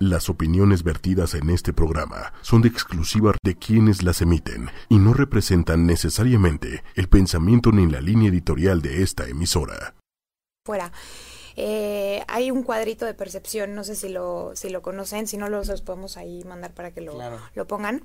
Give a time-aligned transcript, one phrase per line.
[0.00, 5.12] Las opiniones vertidas en este programa son de exclusiva de quienes las emiten y no
[5.12, 9.96] representan necesariamente el pensamiento ni la línea editorial de esta emisora.
[10.64, 10.92] Fuera.
[11.56, 15.48] Eh, hay un cuadrito de percepción, no sé si lo, si lo conocen, si no
[15.48, 17.18] los, podemos ahí mandar para que lo,
[17.54, 18.04] lo pongan.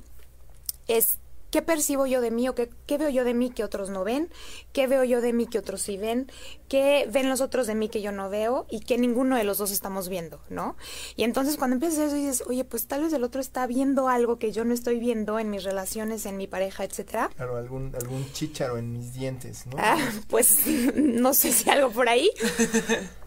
[0.87, 1.19] Es
[1.53, 2.67] ¿Qué percibo yo de mí o qué,
[2.97, 4.27] veo yo de mí que otros no ven?
[4.71, 6.31] ¿Qué veo yo de mí que otros sí ven?
[6.67, 8.65] ¿Qué ven los otros de mí que yo no veo?
[8.71, 10.75] Y que ninguno de los dos estamos viendo, ¿no?
[11.15, 14.39] Y entonces cuando empiezas eso dices, oye, pues tal vez el otro está viendo algo
[14.39, 17.29] que yo no estoy viendo en mis relaciones, en mi pareja, etcétera.
[17.35, 19.77] Claro, algún, algún chícharo en mis dientes, ¿no?
[19.77, 20.65] Ah, pues
[20.95, 22.31] no sé si algo por ahí.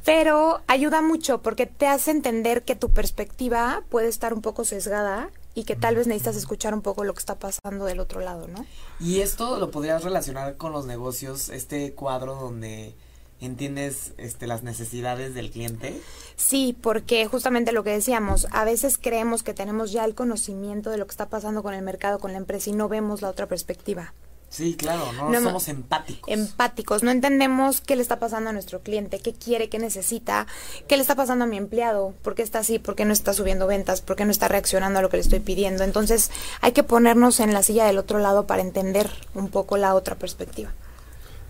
[0.05, 5.31] pero ayuda mucho porque te hace entender que tu perspectiva puede estar un poco sesgada
[5.57, 8.47] y que tal vez necesitas escuchar un poco lo que está pasando del otro lado,
[8.47, 8.67] ¿no?
[9.01, 12.95] Y esto lo podrías relacionar con los negocios, este cuadro donde
[13.41, 15.99] entiendes este las necesidades del cliente.
[16.37, 20.99] Sí, porque justamente lo que decíamos, a veces creemos que tenemos ya el conocimiento de
[20.99, 23.47] lo que está pasando con el mercado, con la empresa y no vemos la otra
[23.47, 24.13] perspectiva.
[24.49, 26.33] Sí, claro, no, somos empáticos.
[26.33, 30.47] Empáticos, no entendemos qué le está pasando a nuestro cliente, qué quiere, qué necesita,
[30.89, 33.33] qué le está pasando a mi empleado, por qué está así, por qué no está
[33.33, 35.85] subiendo ventas, por qué no está reaccionando a lo que le estoy pidiendo.
[35.85, 36.31] Entonces
[36.61, 40.15] hay que ponernos en la silla del otro lado para entender un poco la otra
[40.15, 40.73] perspectiva.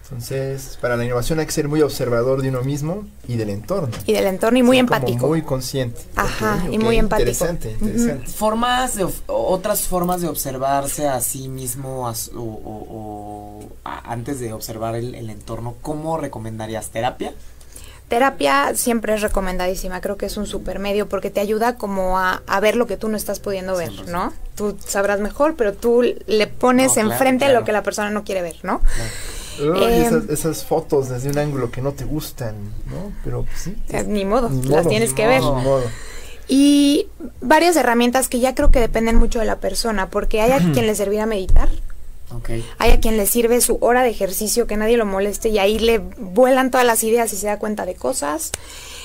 [0.09, 3.89] Entonces, para la innovación hay que ser muy observador de uno mismo y del entorno.
[4.07, 5.27] Y del entorno y muy empático.
[5.27, 6.01] muy consciente.
[6.15, 7.29] Ajá, y muy empático.
[7.29, 8.27] Interesante, interesante.
[8.29, 15.75] Formas de, otras formas de observarse a sí mismo o, antes de observar el, entorno,
[15.83, 17.35] ¿cómo recomendarías terapia?
[18.09, 22.41] Terapia siempre es recomendadísima, creo que es un super medio porque te ayuda como a,
[22.61, 24.33] ver lo que tú no estás pudiendo ver, ¿no?
[24.55, 28.59] Tú sabrás mejor, pero tú le pones enfrente lo que la persona no quiere ver,
[28.63, 28.81] ¿no?
[29.59, 33.13] Em, esas, fotos desde un ángulo que no te gustan, ¿no?
[33.25, 33.77] Pero pues, sí.
[33.89, 35.43] Eh, ni, modo, las tienes que ver.
[36.49, 37.09] Y
[37.41, 40.87] varias herramientas que ya creo que dependen mucho de la persona, porque hay a quien
[40.87, 41.69] le servirá meditar.
[42.79, 45.79] Hay a quien le sirve su hora de ejercicio, que nadie lo moleste y ahí
[45.79, 48.51] le vuelan todas las ideas y se da cuenta de cosas.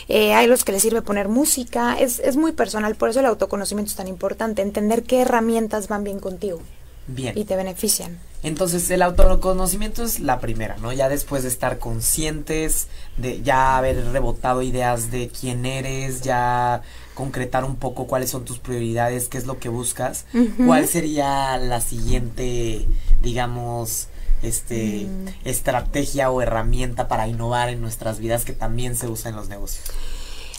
[0.09, 1.95] Eh, hay los que le sirve poner música.
[1.99, 6.03] Es, es muy personal, por eso el autoconocimiento es tan importante, entender qué herramientas van
[6.03, 6.61] bien contigo.
[7.07, 7.37] Bien.
[7.37, 8.19] Y te benefician.
[8.43, 10.91] Entonces el autoconocimiento es la primera, ¿no?
[10.91, 12.87] Ya después de estar conscientes,
[13.17, 16.81] de ya haber rebotado ideas de quién eres, ya
[17.13, 20.25] concretar un poco cuáles son tus prioridades, qué es lo que buscas,
[20.65, 22.87] cuál sería la siguiente,
[23.21, 24.07] digamos,
[24.41, 25.47] este mm.
[25.47, 29.85] estrategia o herramienta para innovar en nuestras vidas que también se usa en los negocios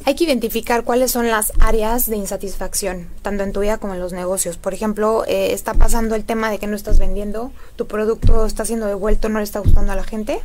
[0.05, 4.01] hay que identificar cuáles son las áreas de insatisfacción, tanto en tu vida como en
[4.01, 4.57] los negocios.
[4.57, 8.65] Por ejemplo, eh, está pasando el tema de que no estás vendiendo, tu producto está
[8.65, 10.41] siendo devuelto, no le está gustando a la gente.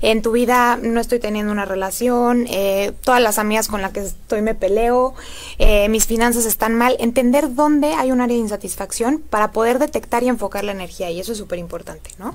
[0.00, 4.00] En tu vida no estoy teniendo una relación, eh, todas las amigas con las que
[4.00, 5.14] estoy me peleo,
[5.58, 6.96] eh, mis finanzas están mal.
[7.00, 11.18] Entender dónde hay un área de insatisfacción para poder detectar y enfocar la energía, y
[11.18, 12.34] eso es súper importante, ¿no?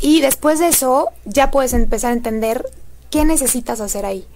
[0.00, 2.64] Y después de eso, ya puedes empezar a entender
[3.10, 4.26] qué necesitas hacer ahí.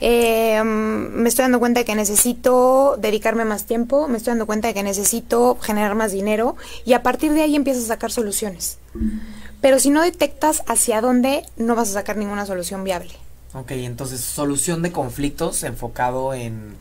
[0.00, 4.68] Eh, me estoy dando cuenta de que necesito dedicarme más tiempo, me estoy dando cuenta
[4.68, 8.78] de que necesito generar más dinero y a partir de ahí empiezas a sacar soluciones.
[9.60, 13.12] Pero si no detectas hacia dónde, no vas a sacar ninguna solución viable.
[13.54, 16.76] Ok, entonces solución de conflictos enfocado en...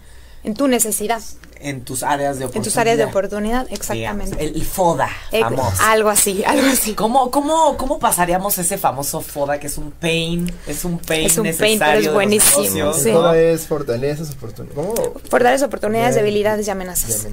[0.45, 1.21] En tu necesidad
[1.65, 2.55] en tus áreas de oportunidad.
[2.55, 4.43] En tus áreas de oportunidad, exactamente.
[4.43, 5.83] el, FODA, famoso.
[5.83, 6.93] Algo así, algo así.
[6.93, 11.37] ¿Cómo, cómo, ¿Cómo pasaríamos ese famoso FODA que es un pain, es un pain es
[11.37, 12.93] un pain, pero es buenísimo.
[12.93, 13.11] Sí.
[13.11, 14.75] FODA es fortalezas, oportunidades.
[14.75, 15.21] ¿Cómo?
[15.29, 17.27] Fortalezas, oportunidades, debilidades y amenazas.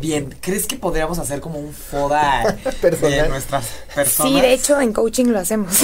[0.00, 4.32] Bien, ¿crees que podríamos hacer como un FODA de nuestras personas?
[4.32, 5.74] Sí, de hecho en coaching lo hacemos.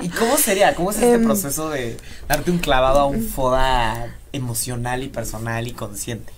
[0.00, 0.74] ¿Y cómo sería?
[0.74, 1.96] ¿Cómo es este em, proceso de
[2.28, 6.32] darte un clavado a un FODA emocional y personal y consciente?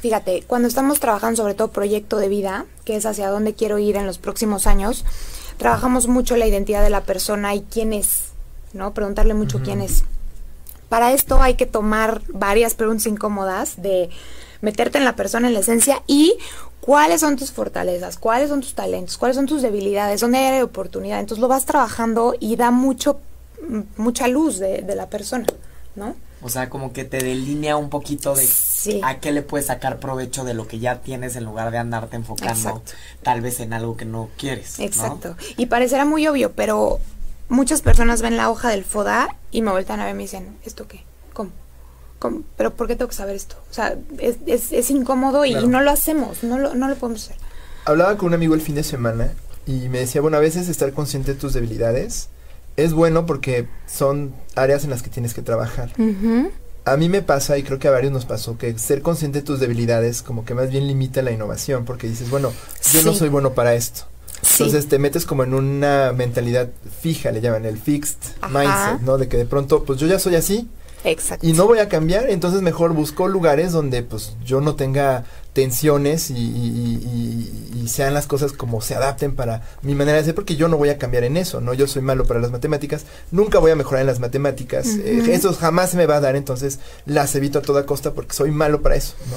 [0.00, 3.96] Fíjate, cuando estamos trabajando sobre todo proyecto de vida, que es hacia dónde quiero ir
[3.96, 5.04] en los próximos años,
[5.56, 8.26] trabajamos mucho la identidad de la persona y quién es,
[8.72, 8.92] ¿no?
[8.92, 10.04] Preguntarle mucho quién es.
[10.88, 14.10] Para esto hay que tomar varias preguntas incómodas de
[14.60, 16.34] meterte en la persona, en la esencia y
[16.80, 21.18] cuáles son tus fortalezas, cuáles son tus talentos, cuáles son tus debilidades, dónde hay oportunidad.
[21.18, 23.18] Entonces lo vas trabajando y da mucho,
[23.96, 25.46] mucha luz de, de la persona,
[25.96, 26.14] ¿no?
[26.42, 28.46] O sea, como que te delinea un poquito de
[29.02, 32.16] a qué le puedes sacar provecho de lo que ya tienes en lugar de andarte
[32.16, 32.82] enfocando
[33.22, 34.78] tal vez en algo que no quieres.
[34.78, 35.36] Exacto.
[35.56, 37.00] Y parecerá muy obvio, pero
[37.48, 40.58] muchas personas ven la hoja del FODA y me vueltan a ver y me dicen,
[40.64, 41.04] ¿esto qué?
[41.32, 41.50] ¿Cómo?
[42.18, 42.42] ¿Cómo?
[42.56, 43.56] ¿Pero por qué tengo que saber esto?
[43.70, 47.24] O sea, es, es, es incómodo y, no lo hacemos, no lo, no lo podemos
[47.24, 47.36] hacer.
[47.86, 49.32] Hablaba con un amigo el fin de semana
[49.66, 52.28] y me decía, bueno, a veces estar consciente de tus debilidades
[52.76, 55.92] es bueno porque son áreas en las que tienes que trabajar.
[56.84, 59.44] a mí me pasa, y creo que a varios nos pasó, que ser consciente de
[59.44, 62.52] tus debilidades como que más bien limita la innovación, porque dices, bueno,
[62.92, 64.02] yo no soy bueno para esto.
[64.42, 64.62] Sí.
[64.64, 66.68] Entonces te metes como en una mentalidad
[67.00, 68.58] fija, le llaman el fixed Ajá.
[68.58, 69.18] mindset, ¿no?
[69.18, 70.68] De que de pronto, pues yo ya soy así
[71.06, 71.46] Exacto.
[71.46, 76.30] y no voy a cambiar, entonces mejor busco lugares donde pues yo no tenga tensiones
[76.30, 80.24] y, y- y- y- y sean las cosas como se adapten para mi manera de
[80.24, 81.72] ser, porque yo no voy a cambiar en eso, ¿no?
[81.72, 85.54] Yo soy malo para las matemáticas, nunca voy a mejorar en las matemáticas, eh, eso
[85.54, 88.82] jamás se me va a dar, entonces las evito a toda costa porque soy malo
[88.82, 89.36] para eso, ¿no?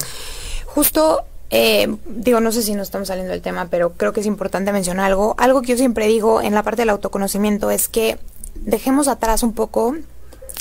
[0.65, 4.25] Justo, eh, digo, no sé si nos estamos saliendo del tema, pero creo que es
[4.25, 5.35] importante mencionar algo.
[5.37, 8.19] Algo que yo siempre digo en la parte del autoconocimiento es que
[8.55, 9.95] dejemos atrás un poco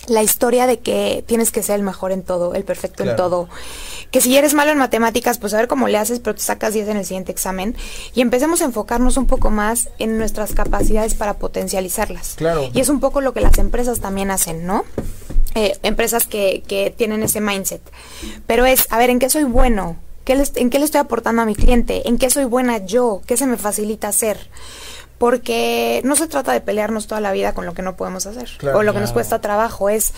[0.08, 3.48] la historia de que tienes que ser el mejor en todo, el perfecto en todo.
[4.10, 6.72] Que si eres malo en matemáticas, pues a ver cómo le haces, pero te sacas
[6.74, 7.76] 10 en el siguiente examen.
[8.14, 12.34] Y empecemos a enfocarnos un poco más en nuestras capacidades para potencializarlas.
[12.36, 12.68] Claro.
[12.72, 14.84] Y es un poco lo que las empresas también hacen, ¿no?
[15.54, 17.82] Eh, empresas que, que tienen ese mindset.
[18.46, 19.96] Pero es, a ver, ¿en qué soy bueno?
[20.24, 22.06] ¿Qué les- ¿En qué le estoy aportando a mi cliente?
[22.08, 23.22] ¿En qué soy buena yo?
[23.26, 24.38] ¿Qué se me facilita hacer?
[25.18, 28.48] Porque no se trata de pelearnos toda la vida con lo que no podemos hacer
[28.58, 28.78] Claro.
[28.78, 29.88] o lo que nos cuesta trabajo.
[29.88, 30.12] Es,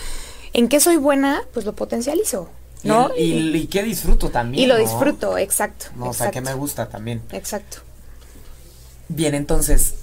[0.53, 1.41] ¿en qué soy buena?
[1.53, 2.49] Pues lo potencializo,
[2.83, 3.09] ¿no?
[3.17, 4.63] Y, y, y que disfruto también.
[4.63, 4.79] Y lo ¿no?
[4.81, 5.87] disfruto, exacto.
[5.95, 7.21] No, o sea, que me gusta también.
[7.31, 7.77] Exacto.
[9.09, 9.95] Bien, entonces,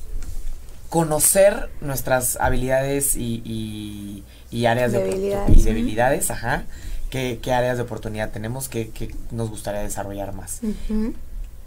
[0.88, 6.64] conocer nuestras habilidades y, y, y áreas de Debilidades, oportu- y debilidades, ajá.
[7.10, 10.60] ¿Qué, qué áreas de oportunidad tenemos que, que nos gustaría desarrollar más?
[10.62, 11.14] Ujú.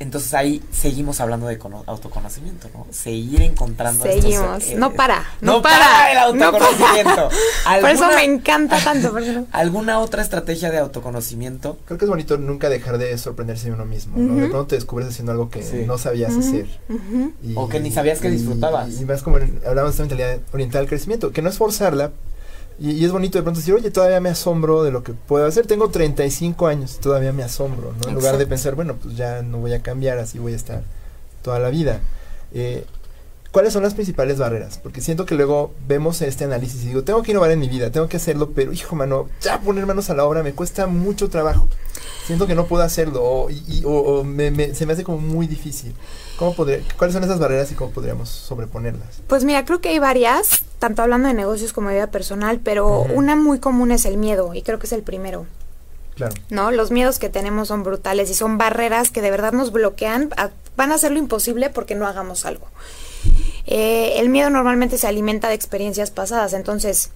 [0.01, 2.87] Entonces ahí seguimos hablando de cono- autoconocimiento, ¿no?
[2.91, 4.63] Seguir encontrando estos, Seguimos.
[4.67, 5.23] eh, no para.
[5.41, 6.11] no No, para para.
[6.29, 6.65] el no para.
[6.65, 7.29] autoconocimiento.
[7.81, 9.13] Por eso ¿Alguna- me encanta tanto.
[9.51, 11.77] ¿Alguna otra estrategia de autoconocimiento?
[11.85, 14.35] Creo que es bonito nunca dejar de sorprenderse de uno mismo, ¿no?
[14.41, 15.83] De pronto te descubres haciendo algo que Sí.
[15.85, 16.65] no sabías hacer.
[17.43, 18.99] Y- O que ni sabías que y- disfrutabas.
[18.99, 22.11] Y, más como en- hablamos de esta mentalidad oriental al crecimiento, que no es forzarla.
[22.81, 25.45] Y, y es bonito de pronto decir, oye, todavía me asombro de lo que puedo
[25.45, 25.67] hacer.
[25.67, 28.09] Tengo 35 años, todavía me asombro, ¿no?
[28.09, 30.81] En lugar de pensar, bueno, pues ya no voy a cambiar, así voy a estar
[31.43, 31.99] toda la vida.
[32.53, 32.83] Eh,
[33.51, 34.79] ¿Cuáles son las principales barreras?
[34.81, 37.91] Porque siento que luego vemos este análisis y digo, tengo que innovar en mi vida,
[37.91, 41.29] tengo que hacerlo, pero hijo, mano, ya poner manos a la obra me cuesta mucho
[41.29, 41.67] trabajo.
[42.25, 45.03] Siento que no puedo hacerlo o, y- y- o- o me- me- se me hace
[45.03, 45.93] como muy difícil.
[46.41, 49.21] ¿Cómo podría, ¿Cuáles son esas barreras y cómo podríamos sobreponerlas?
[49.27, 53.01] Pues mira, creo que hay varias, tanto hablando de negocios como de vida personal, pero
[53.03, 55.45] una muy común es el miedo, y creo que es el primero,
[56.15, 56.33] Claro.
[56.49, 56.71] ¿no?
[56.71, 60.49] Los miedos que tenemos son brutales y son barreras que de verdad nos bloquean, a-
[60.75, 62.65] van a hacer lo imposible porque no hagamos algo.
[63.67, 67.11] Eh, el miedo normalmente se alimenta de experiencias pasadas, entonces,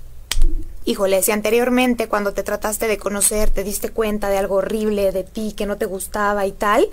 [0.85, 5.23] híjole, si anteriormente cuando te trataste de conocer te diste cuenta de algo horrible de
[5.23, 6.87] ti que no te gustaba y tal,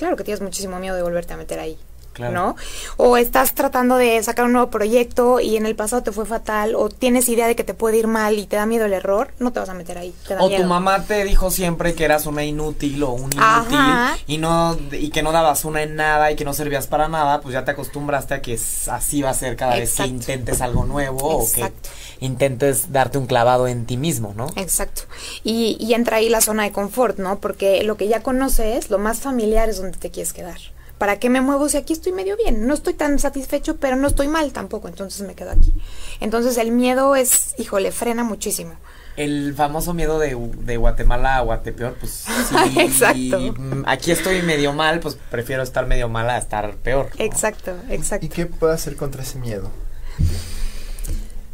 [0.00, 1.78] claro que tienes muchísimo miedo de volverte a meter ahí.
[2.12, 2.32] Claro.
[2.34, 2.56] ¿No?
[2.96, 6.74] O estás tratando de sacar un nuevo proyecto y en el pasado te fue fatal,
[6.74, 9.30] o tienes idea de que te puede ir mal y te da miedo el error,
[9.38, 10.12] no te vas a meter ahí.
[10.26, 10.60] Te da O miedo.
[10.62, 14.18] tu mamá te dijo siempre que eras una inútil o un inútil Ajá.
[14.26, 17.40] y no y que no dabas una en nada y que no servías para nada,
[17.42, 20.84] pues ya te acostumbraste a que así va a ser cada vez que intentes algo
[20.86, 21.64] nuevo Exacto.
[21.68, 24.46] o que intentes darte un clavado en ti mismo, ¿no?
[24.56, 25.02] Exacto.
[25.42, 27.40] Y, y entra ahí la zona de confort, ¿no?
[27.40, 30.58] Porque lo que ya conoces, lo más familiar es donde te quieres quedar.
[30.98, 32.66] ¿Para qué me muevo si aquí estoy medio bien?
[32.66, 35.72] No estoy tan satisfecho, pero no estoy mal tampoco, entonces me quedo aquí.
[36.20, 38.74] Entonces el miedo es, híjole, frena muchísimo.
[39.16, 43.54] El famoso miedo de, de Guatemala a Guatepeor, pues sí, Exacto.
[43.86, 47.08] aquí estoy medio mal, pues prefiero estar medio mal a estar peor.
[47.18, 47.24] ¿no?
[47.24, 48.26] Exacto, exacto.
[48.26, 49.70] ¿Y qué puedo hacer contra ese miedo?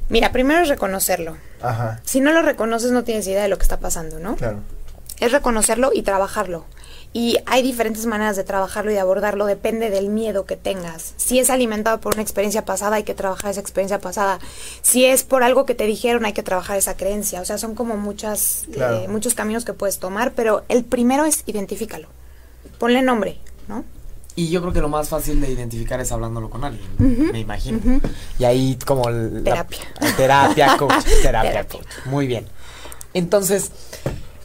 [0.09, 1.37] Mira, primero es reconocerlo.
[1.63, 4.37] Ajá, Si no lo reconoces, no tienes idea de lo que está pasando, ¿no?
[4.37, 4.61] claro.
[5.19, 6.67] Es reconocerlo y trabajarlo.
[7.15, 11.15] Y hay diferentes maneras de trabajarlo y de abordarlo, depende del miedo que tengas.
[11.17, 14.39] Si es alimentado por una experiencia pasada, hay que trabajar esa experiencia pasada.
[14.83, 17.41] Si es por algo que te dijeron, hay que trabajar esa creencia.
[17.41, 18.97] O sea, son como muchas, Claro.
[19.05, 22.09] eh, muchos caminos que puedes tomar, pero el primero es identifícalo.
[22.79, 23.87] Ponle nombre, ¿no?
[24.37, 27.81] Y yo creo que lo más fácil de identificar es hablándolo con alguien, me imagino.
[28.39, 29.79] Y ahí como la- Terapia.
[30.17, 31.65] terapia, coach, terapia, Terapia.
[31.79, 31.87] coach.
[32.05, 32.47] Muy bien.
[33.15, 33.71] Entonces,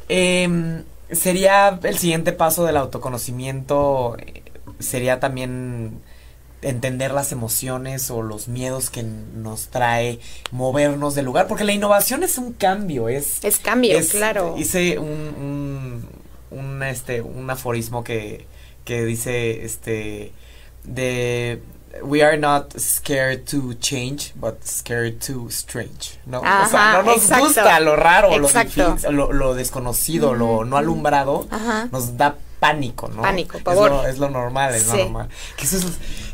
[0.07, 4.43] em, sería el siguiente paso del autoconocimiento, eh,
[4.79, 5.99] sería también
[6.61, 10.19] entender las emociones o los miedos que nos trae
[10.51, 13.43] movernos del lugar, porque la innovación es un cambio, es...
[13.43, 14.55] Es cambio, es- claro.
[14.57, 18.45] Hice un, un, un, este, un aforismo que,
[18.85, 20.31] que dice, este,
[20.83, 21.61] de,
[22.03, 26.39] we are not scared to change, but scared to strange, ¿no?
[26.39, 27.45] o sea, no nos exacto.
[27.45, 31.87] gusta lo raro, lo, difícil, lo, lo desconocido, lo no alumbrado, Ajá.
[31.91, 33.23] nos da pánico, ¿no?
[33.23, 34.89] Pánico, Es lo, es lo normal, es Sí.
[34.97, 35.29] lo normal.
[35.57, 35.85] Que eso es,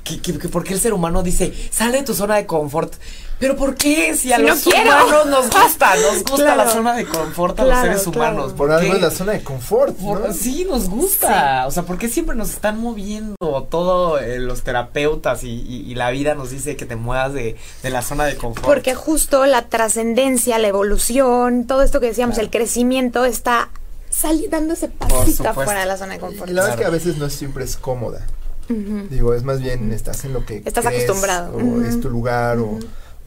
[0.04, 2.94] que, que, que porque el ser humano dice, sale de tu zona de confort.
[3.40, 4.16] Pero ¿por qué?
[4.16, 4.90] Si a Si no los quiero.
[4.90, 6.64] humanos nos gusta, nos gusta Claro.
[6.66, 8.32] la zona de confort a Claro, los seres claro.
[8.34, 8.54] humanos.
[8.54, 10.34] Por ¿Por algo es la zona de confort, Por- ¿no?
[10.34, 11.66] sí, nos gusta.
[11.68, 13.36] O sea, ¿por qué siempre nos están moviendo?
[13.70, 17.56] Todo eh, los terapeutas y, y- y la vida nos dice que te muevas de,
[17.84, 18.66] de la zona de confort.
[18.66, 22.46] Porque justo la trascendencia, la evolución, todo esto que decíamos, Claro.
[22.46, 23.70] el crecimiento está
[24.10, 26.50] sali- dando ese pasito afuera de la zona de confort.
[26.50, 28.26] Y la verdad es que a veces no siempre es cómoda.
[28.70, 31.56] Digo, es más bien estás en lo que Estás crees, acostumbrado.
[31.56, 32.80] O es tu lugar, o,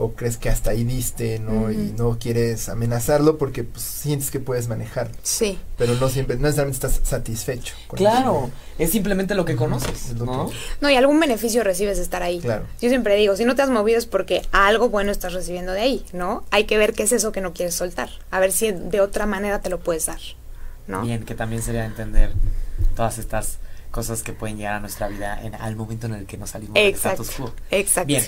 [0.03, 1.71] o crees que hasta ahí diste, ¿no?
[1.71, 5.11] Y no quieres amenazarlo porque pues, sientes que puedes manejar.
[5.23, 5.59] Sí.
[5.77, 7.75] Pero no siempre, no necesariamente estás satisfecho.
[7.87, 10.51] con Claro, eso, es simplemente lo que conoces, ¿no?
[10.81, 12.41] No, y algún beneficio recibes de estar ahí.
[12.41, 12.65] Claro.
[12.81, 15.83] Yo siempre digo, si no te has movido es porque algo bueno estás recibiendo de
[15.83, 16.45] ahí, ¿no?
[16.51, 18.09] Hay que ver qué es eso que no quieres soltar.
[18.31, 20.21] A ver si de otra manera te lo puedes dar,
[20.87, 21.03] ¿no?
[21.03, 22.33] Bien, que también sería entender
[22.97, 23.59] todas estas
[23.91, 26.73] cosas que pueden llegar a nuestra vida en al momento en el que nos salimos
[26.73, 27.23] del Exacto.
[27.23, 27.55] status quo.
[27.71, 28.07] Exacto.
[28.07, 28.25] Bien.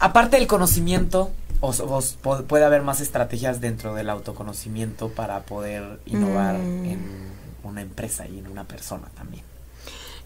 [0.00, 2.16] Aparte del conocimiento, os,
[2.48, 6.84] puede haber más estrategias dentro del autoconocimiento para poder innovar Mm.
[6.84, 7.26] en
[7.64, 9.42] una empresa y en una persona también.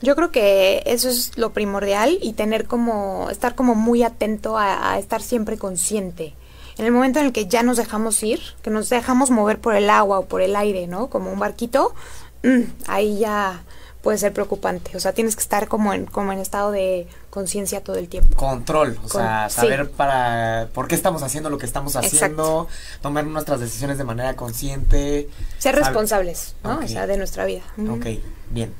[0.02, 4.92] Yo creo que eso es lo primordial y tener como, estar como muy atento a,
[4.92, 6.34] a estar siempre consciente.
[6.78, 9.74] En el momento en el que ya nos dejamos ir, que nos dejamos mover por
[9.74, 11.08] el agua o por el aire, ¿no?
[11.08, 11.94] Como un barquito,
[12.42, 13.62] mm, ahí ya
[14.02, 14.96] puede ser preocupante.
[14.96, 18.36] O sea, tienes que estar como en, como en estado de conciencia todo el tiempo.
[18.36, 19.56] Control, o Con- sea, sí.
[19.56, 22.66] saber para por qué estamos haciendo lo que estamos haciendo,
[23.02, 25.28] tomar nuestras decisiones de manera consciente.
[25.58, 26.80] Ser sab- responsables, ¿no?
[26.80, 27.62] O sea, de nuestra vida.
[27.88, 28.06] Ok,
[28.50, 28.72] bien.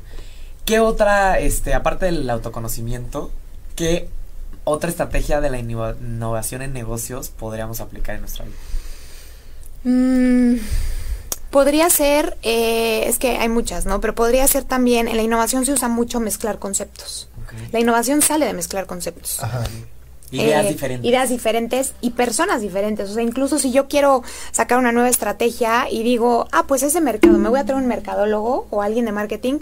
[0.64, 3.30] ¿Qué otra, este, aparte del autoconocimiento,
[3.76, 4.08] qué
[4.64, 8.56] otra estrategia de la innova- innovación en negocios podríamos aplicar en nuestra vida?
[9.84, 10.56] Mm,
[11.50, 14.00] podría ser, eh, es que hay muchas, ¿no?
[14.00, 17.28] Pero podría ser también, en la innovación se usa mucho mezclar conceptos.
[17.72, 19.42] La innovación sale de mezclar conceptos.
[19.42, 19.64] Ajá.
[20.32, 21.08] Ideas Eh, diferentes.
[21.08, 23.10] Ideas diferentes y personas diferentes.
[23.10, 27.00] O sea, incluso si yo quiero sacar una nueva estrategia y digo, ah, pues ese
[27.00, 29.58] mercado, me voy a traer un mercadólogo o alguien de marketing,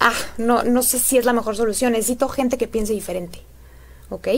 [0.00, 1.92] ah, no, no sé si es la mejor solución.
[1.92, 3.42] Necesito gente que piense diferente.
[4.10, 4.28] ¿Ok?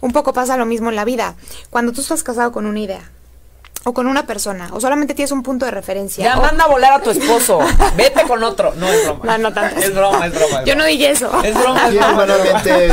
[0.00, 1.34] Un poco pasa lo mismo en la vida.
[1.70, 3.10] Cuando tú estás casado con una idea
[3.84, 6.24] o con una persona o solamente tienes un punto de referencia.
[6.24, 7.60] Ya o- manda a volar a tu esposo.
[7.96, 8.74] Vete con otro.
[8.74, 9.24] No es broma.
[9.24, 9.78] No, no tanto.
[9.80, 10.60] Es broma, es broma.
[10.60, 11.30] es Yo no dije eso.
[11.44, 12.92] Es broma, es Aquí hermanamente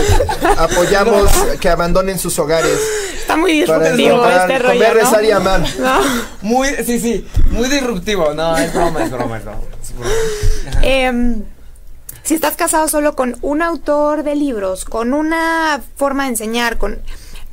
[0.58, 2.80] apoyamos que abandonen sus hogares
[3.20, 5.02] Está muy disruptivo este rollo, comer, ¿no?
[5.02, 5.62] rezar y amar.
[5.80, 6.00] No.
[6.42, 8.34] Muy, sí, sí, muy disruptivo.
[8.36, 9.62] No, es broma, es broma, es broma.
[9.82, 10.12] Es broma.
[10.70, 10.80] Ajá.
[10.84, 11.44] Em,
[12.22, 17.02] si estás casado solo con un autor de libros, con una forma de enseñar, con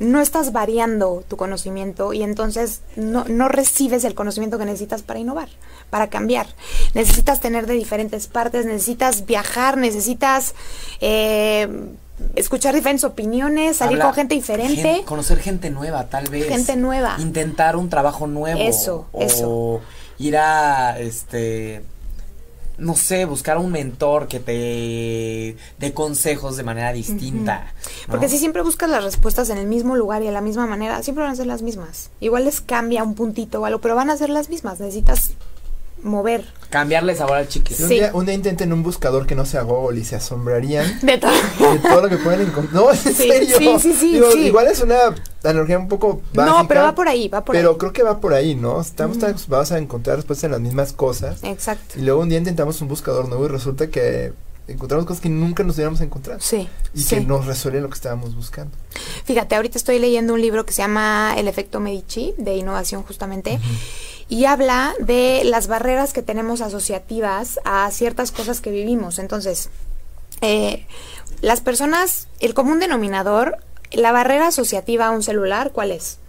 [0.03, 5.19] no estás variando tu conocimiento y entonces no, no recibes el conocimiento que necesitas para
[5.19, 5.49] innovar,
[5.89, 6.47] para cambiar.
[6.93, 10.53] Necesitas tener de diferentes partes, necesitas viajar, necesitas
[11.01, 11.67] eh,
[12.35, 15.03] escuchar diferentes opiniones, salir Habla- con gente diferente.
[15.05, 16.47] conocer gente nueva, tal vez.
[16.47, 17.15] Gente nueva.
[17.19, 18.59] Intentar un trabajo nuevo.
[18.61, 19.81] Eso, o eso.
[20.19, 21.83] ir a, este,
[22.77, 27.73] no sé, buscar un mentor que te dé consejos de manera distinta.
[28.07, 28.11] ¿no?
[28.11, 31.01] Porque si siempre buscas las respuestas en el mismo lugar y de la misma manera,
[31.03, 32.09] siempre van a ser las mismas.
[32.19, 34.79] Igual les cambia un puntito o algo, pero van a ser las mismas.
[34.79, 35.31] Necesitas
[36.03, 37.75] mover Cambiarle sabor al chicle.
[37.79, 37.93] Un, Sí.
[37.95, 41.31] día, un día intenten un buscador que no sea Google y se asombrarían de todo.
[41.31, 42.73] de todo lo que pueden encontrar.
[42.83, 43.57] No, en Sí, serio.
[43.59, 44.39] sí, sí, sí, Digo, sí.
[44.47, 44.97] Igual es una
[45.43, 46.61] analogía un poco básica.
[46.61, 47.77] No, pero va por ahí, va por pero ahí.
[47.77, 48.81] creo que va por ahí, ¿no?
[48.81, 51.43] Estamos tan acostumbrados a encontrar respuestas en las mismas cosas.
[51.43, 51.99] Exacto.
[51.99, 54.33] Y luego un día intentamos un buscador nuevo y resulta que
[54.67, 56.39] encontramos cosas que nunca nos hubiéramos encontrado.
[56.41, 56.67] Sí.
[56.95, 57.15] Y sí.
[57.15, 58.75] que nos resuelven lo que estábamos buscando.
[59.25, 63.59] Fíjate, ahorita estoy leyendo un libro que se llama El efecto Medici, de innovación justamente,
[64.29, 69.19] y habla de las barreras que tenemos asociativas a ciertas cosas que vivimos.
[69.19, 69.69] Entonces,
[70.41, 70.85] eh,
[71.41, 73.57] las personas, el común denominador,
[73.91, 76.19] la barrera asociativa a un celular, ¿cuál es?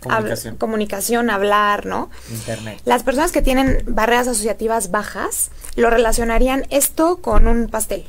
[0.00, 0.56] Comunicación.
[0.56, 2.08] comunicación, hablar, ¿no?
[2.30, 2.80] Internet.
[2.84, 8.04] Las personas que tienen barreras asociativas bajas lo relacionarían esto con un pastel.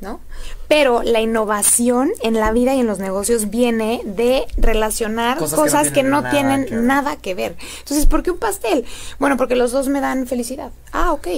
[0.00, 0.20] ¿No?
[0.68, 5.90] Pero la innovación en la vida y en los negocios viene de relacionar Cosas cosas,
[5.90, 6.84] que no que tienen no nada tienen que ver.
[6.84, 7.56] nada que ver.
[7.80, 8.84] Entonces, ¿por qué un pastel?
[9.18, 10.72] Bueno, porque los dos me dan felicidad.
[10.92, 11.28] Ah, ok.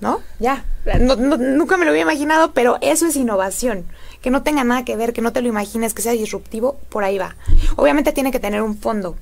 [0.00, 0.20] ¿No?
[0.38, 0.64] Ya.
[1.00, 3.86] No- no- nunca me lo había imaginado, pero eso es innovación.
[4.20, 7.04] Que no tenga nada que ver, que no te lo imagines, que sea disruptivo, por
[7.04, 7.36] ahí va.
[7.76, 9.16] Obviamente tiene que tener un fondo.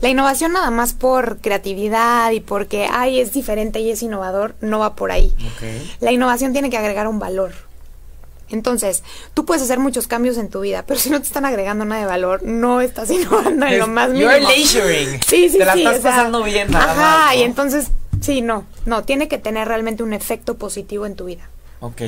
[0.00, 4.78] La innovación nada más por creatividad y porque, ay, es diferente y es innovador, no
[4.80, 5.32] va por ahí.
[6.00, 7.52] La innovación tiene que agregar un valor.
[8.56, 9.02] Entonces,
[9.34, 12.00] tú puedes hacer muchos cambios en tu vida, pero si no te están agregando nada
[12.02, 14.30] de valor, no estás innovando en lo más mínimo.
[14.30, 15.20] You're leisuring.
[15.26, 17.40] Sí, sí, Te la sí, estás o sea, pasando bien, nada Ajá, más, ¿no?
[17.40, 17.90] y entonces
[18.22, 21.48] Sí, no, no, tiene que tener realmente un efecto positivo en tu vida.
[21.80, 22.02] Ok,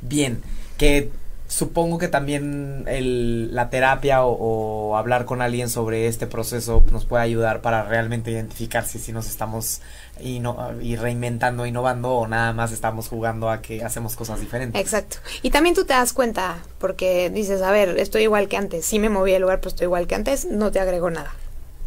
[0.00, 0.40] bien,
[0.76, 1.10] que
[1.48, 7.22] supongo que también el, la terapia o, hablar con alguien sobre este proceso nos puede
[7.24, 9.80] ayudar para realmente identificar si, si nos estamos
[10.20, 14.80] ino- y reinventando, innovando o nada más estamos jugando a que hacemos cosas diferentes.
[14.80, 15.16] Exacto.
[15.42, 18.84] Y también tú te das cuenta, porque dices, a ver, estoy igual que antes.
[18.84, 21.32] Sí me moví de lugar, pero estoy igual que antes, no te agrego nada.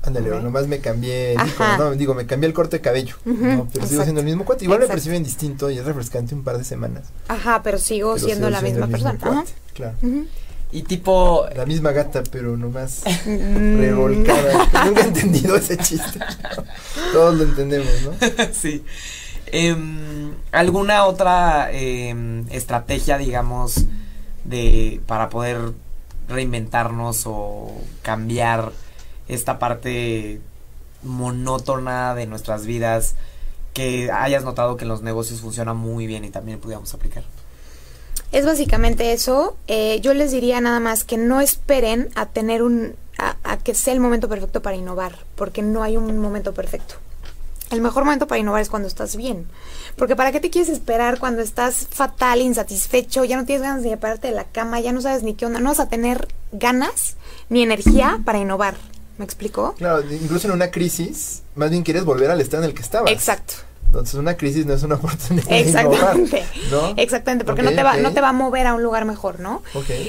[0.03, 4.01] Ándale, nomás me cambié, digo, no, digo, me cambié el corte de cabello, pero sigo
[4.03, 4.65] siendo el mismo cuate.
[4.65, 7.09] Igual me perciben distinto y es refrescante un par de semanas.
[7.27, 9.19] Ajá, pero sigo pero siendo sigo la misma persona.
[9.19, 9.95] Cuate, Claro.
[10.73, 14.69] Y tipo, La misma gata, pero nomás Mm, revolcada.
[14.85, 16.19] Nunca he entendido ese chiste.
[17.13, 18.11] Todos lo entendemos, ¿no?
[18.53, 18.83] sí.
[19.47, 23.85] Em, ¿Alguna otra em, estrategia, digamos,
[24.45, 25.73] de para poder
[26.29, 28.71] reinventarnos o cambiar
[29.33, 30.41] esta parte
[31.03, 33.15] monótona de nuestras vidas
[33.73, 37.23] que hayas notado que en los negocios funciona muy bien y también pudiéramos aplicar?
[38.31, 39.57] Es básicamente eso.
[39.67, 43.73] Eh, yo les diría nada más que no esperen a tener un, a, a que
[43.73, 46.95] sea el momento perfecto para innovar, porque no hay un momento perfecto.
[47.71, 49.47] El mejor momento para innovar es cuando estás bien.
[49.95, 53.89] Porque ¿para qué te quieres esperar cuando estás fatal, insatisfecho, ya no tienes ganas ni
[53.89, 56.27] de pararte de la cama, ya no sabes ni qué onda, no vas a tener
[56.51, 57.15] ganas
[57.49, 58.75] ni energía para innovar?
[59.17, 59.75] ¿Me explicó?
[59.77, 63.11] Claro, incluso en una crisis, más bien quieres volver al estado en el que estabas.
[63.11, 63.55] Exacto.
[63.91, 66.45] Entonces una crisis no es una oportunidad de innovar, Exactamente.
[66.71, 66.93] ¿no?
[66.95, 69.63] Exactamente, porque no te va, no te va a mover a un lugar mejor, ¿no?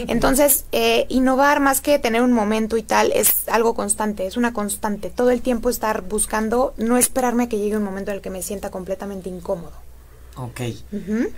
[0.06, 4.52] Entonces, eh, innovar más que tener un momento y tal es algo constante, es una
[4.52, 5.10] constante.
[5.10, 8.30] Todo el tiempo estar buscando, no esperarme a que llegue un momento en el que
[8.30, 9.72] me sienta completamente incómodo.
[10.36, 10.60] Ok.
[10.92, 11.28] Ujú.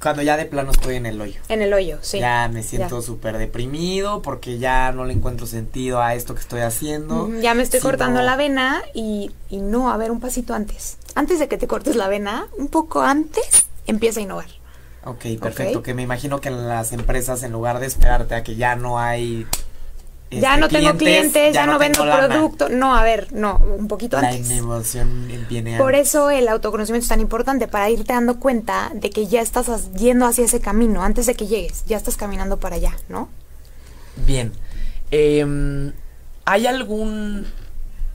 [0.00, 1.40] Cuando ya de plano estoy en el hoyo.
[1.48, 2.20] En el hoyo, sí.
[2.20, 6.60] Ya me siento súper deprimido porque ya no le encuentro sentido a esto que estoy
[6.60, 7.28] haciendo.
[7.40, 10.98] Ya me estoy cortando la vena y, y no, a ver, un pasito antes.
[11.14, 14.46] Antes de que te cortes la vena, un poco antes, empieza a innovar.
[15.04, 15.82] Ok, perfecto.
[15.82, 18.98] Que me imagino que en las empresas, en lugar de esperarte a que ya no
[19.00, 19.46] hay.
[20.30, 22.68] Ya este, no tengo clientes, ya, no, vendo producto.
[22.68, 24.50] No, a ver, no, un poquito La antes.
[24.50, 26.08] innovación viene Por antes.
[26.08, 30.26] eso el autoconocimiento es tan importante, para irte dando cuenta de que ya estás yendo
[30.26, 33.28] hacia ese camino, antes de que llegues, ya estás caminando para allá, ¿no?
[34.26, 34.52] Bien.
[35.10, 35.92] Em,
[36.44, 37.46] ¿Hay algún.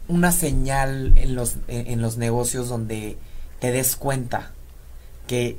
[0.08, 3.18] una señal en los, en, en los negocios donde
[3.60, 4.52] te des cuenta
[5.28, 5.58] que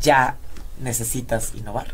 [0.00, 0.36] ya
[0.80, 1.92] necesitas innovar?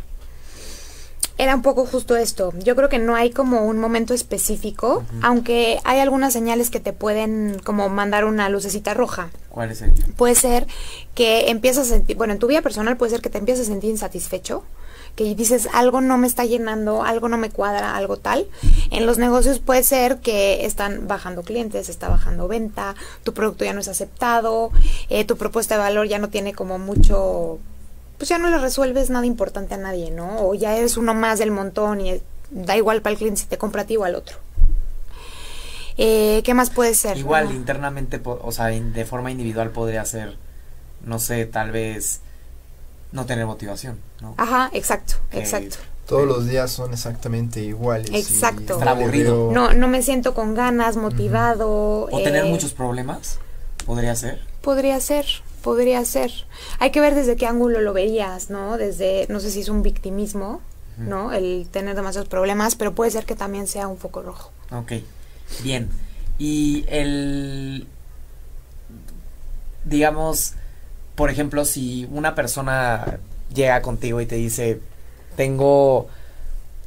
[1.38, 2.53] Era un poco justo esto.
[2.62, 6.92] Yo creo que no hay como un momento específico, aunque hay algunas señales que te
[6.92, 9.31] pueden como mandar una lucecita roja.
[9.51, 10.07] ¿Cuál sería?
[10.16, 10.66] Puede ser
[11.14, 13.70] que empiezas a sentir, bueno, en tu vida personal puede ser que te empieces a
[13.70, 14.64] sentir insatisfecho,
[15.14, 18.46] que dices algo no me está llenando, algo no me cuadra, algo tal.
[18.90, 22.94] En los negocios puede ser que están bajando clientes, está bajando venta,
[23.25, 24.70] tu producto ya no es aceptado,
[25.09, 27.59] eh, tu propuesta de valor ya no tiene como mucho,
[28.18, 30.46] pues ya no le resuelves nada importante a nadie, ¿no?
[30.48, 33.59] O ya eres uno más del montón y da igual para el cliente si te
[33.59, 34.38] compra a ti o al otro.
[35.98, 37.16] Eh, ¿Qué más puede ser?
[37.16, 40.37] Igual internamente, o sea, in- de forma individual podría ser,
[41.02, 42.20] no sé, tal vez
[43.12, 44.35] no tener motivación, ¿no?
[44.37, 45.76] Ajá, exacto, Que- exacto.
[46.07, 48.11] Todos los días son exactamente iguales.
[48.12, 48.74] Exacto.
[48.74, 49.50] no Estar aburrido.
[49.52, 52.02] No, no me siento con ganas, motivado.
[52.12, 53.40] O tener eh, muchos problemas,
[53.87, 54.40] podría ser.
[54.61, 55.26] Podría ser,
[55.66, 56.31] podría ser.
[56.79, 58.79] Hay que ver desde qué ángulo lo verías, ¿no?
[58.79, 60.61] Desde, no sé si es un victimismo,
[60.96, 61.33] ¿no?
[61.33, 64.52] El tener demasiados problemas, pero puede ser que también sea un foco rojo.
[64.70, 64.92] Ok,
[65.64, 65.90] bien.
[66.38, 67.88] Y el,
[69.85, 70.52] digamos,
[71.16, 73.18] por ejemplo, si una persona
[73.52, 74.81] llega contigo y te dice,
[75.35, 76.07] tengo,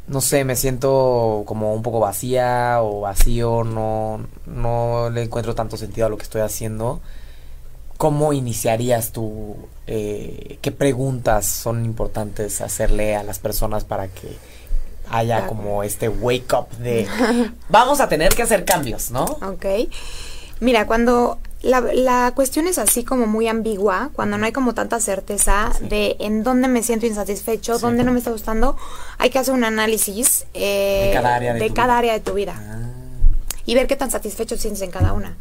[0.08, 5.76] no sé, me siento como un poco vacía o vacío, no, no le encuentro tanto
[5.76, 7.02] sentido a lo que estoy haciendo,
[8.00, 9.56] ¿cómo iniciarías tú?
[9.86, 14.36] eh, ¿Qué preguntas son importantes hacerle a las personas para que
[15.12, 17.08] haya como este wake up de
[17.70, 19.26] vamos a tener que hacer cambios, ¿no?
[19.26, 19.66] Ok.
[20.62, 25.00] Mira, cuando la, la cuestión es así como muy ambigua, cuando no hay como tanta
[25.00, 25.88] certeza Sí.
[25.88, 27.82] de en dónde me siento insatisfecho, Sí.
[27.82, 28.78] dónde no me está gustando,
[29.18, 31.98] hay que hacer un análisis eh, De cada área de tu cada vida.
[31.98, 32.56] área de tu vida.
[32.58, 32.90] Ah,
[33.70, 35.38] y ver qué tan satisfecho te sientes en cada una.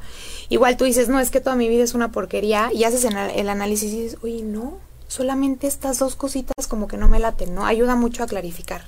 [0.51, 3.49] Igual tú dices, no, es que toda mi vida es una porquería y haces el,
[3.49, 7.65] análisis y dices, oye, no, solamente estas dos cositas como que no me laten, ¿no?
[7.65, 8.85] Ayuda mucho a clarificar.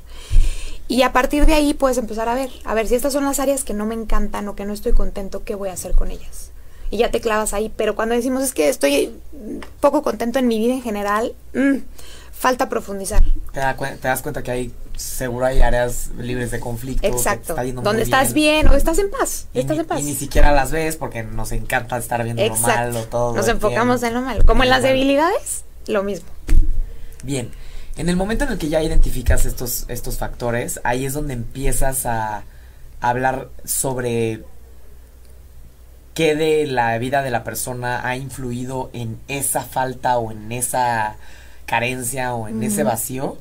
[0.89, 3.41] Y a partir de ahí puedes empezar a ver, a ver si estas son las
[3.41, 6.11] áreas que no me encantan o que no estoy contento, ¿qué voy a hacer con
[6.11, 6.51] ellas?
[6.91, 9.11] Y ya te clavas ahí, pero cuando decimos es que estoy
[9.81, 11.77] poco contento en mi vida en general, mm,
[12.41, 13.23] falta profundizar.
[13.53, 17.07] Te, da cuen- te das cuenta que hay, seguro hay áreas libres de conflicto.
[17.07, 17.55] Exacto.
[17.55, 19.47] está Donde estás bien o estás en paz.
[19.53, 20.01] Y, Estás ni, en paz.
[20.01, 23.37] y ni siquiera las ves porque nos encanta estar viendo lo malo todo.
[23.37, 24.07] Nos enfocamos tiempo.
[24.19, 24.47] en lo malo.
[24.47, 26.29] Como en las debilidades, lo mismo.
[27.23, 27.51] Bien,
[27.99, 32.07] en el momento en el que ya identificas estos, estos factores, ahí es donde empiezas
[32.07, 32.45] a
[33.03, 34.45] hablar sobre
[36.15, 41.17] qué de la vida de la persona ha influido en esa falta o en esa
[41.71, 43.39] carencia o en ese vacío,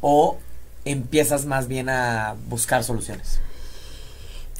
[0.00, 0.38] o
[0.86, 3.38] empiezas más bien a buscar soluciones.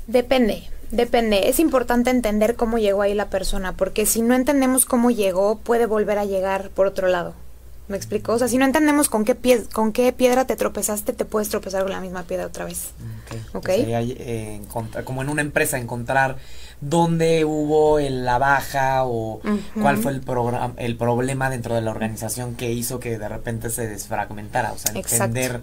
[0.06, 1.48] Depende, depende.
[1.48, 5.86] Es importante entender cómo llegó ahí la persona, porque si no entendemos cómo llegó, puede
[5.86, 7.32] volver a llegar por otro lado.
[7.88, 8.32] ¿Me explico?
[8.34, 11.48] O sea, si no entendemos con qué, pie- con qué piedra te tropezaste, te puedes
[11.48, 12.90] tropezar con la misma piedra otra vez.
[13.52, 13.66] Ok.
[13.66, 16.36] Sería, eh, encontrar- como en una empresa, encontrar
[16.80, 19.40] dónde hubo el- la baja o
[19.80, 20.22] cuál fue el,
[20.78, 24.72] el problema dentro de la organización que hizo que de repente se desfragmentara.
[24.72, 25.24] O sea, Exacto.
[25.24, 25.60] entender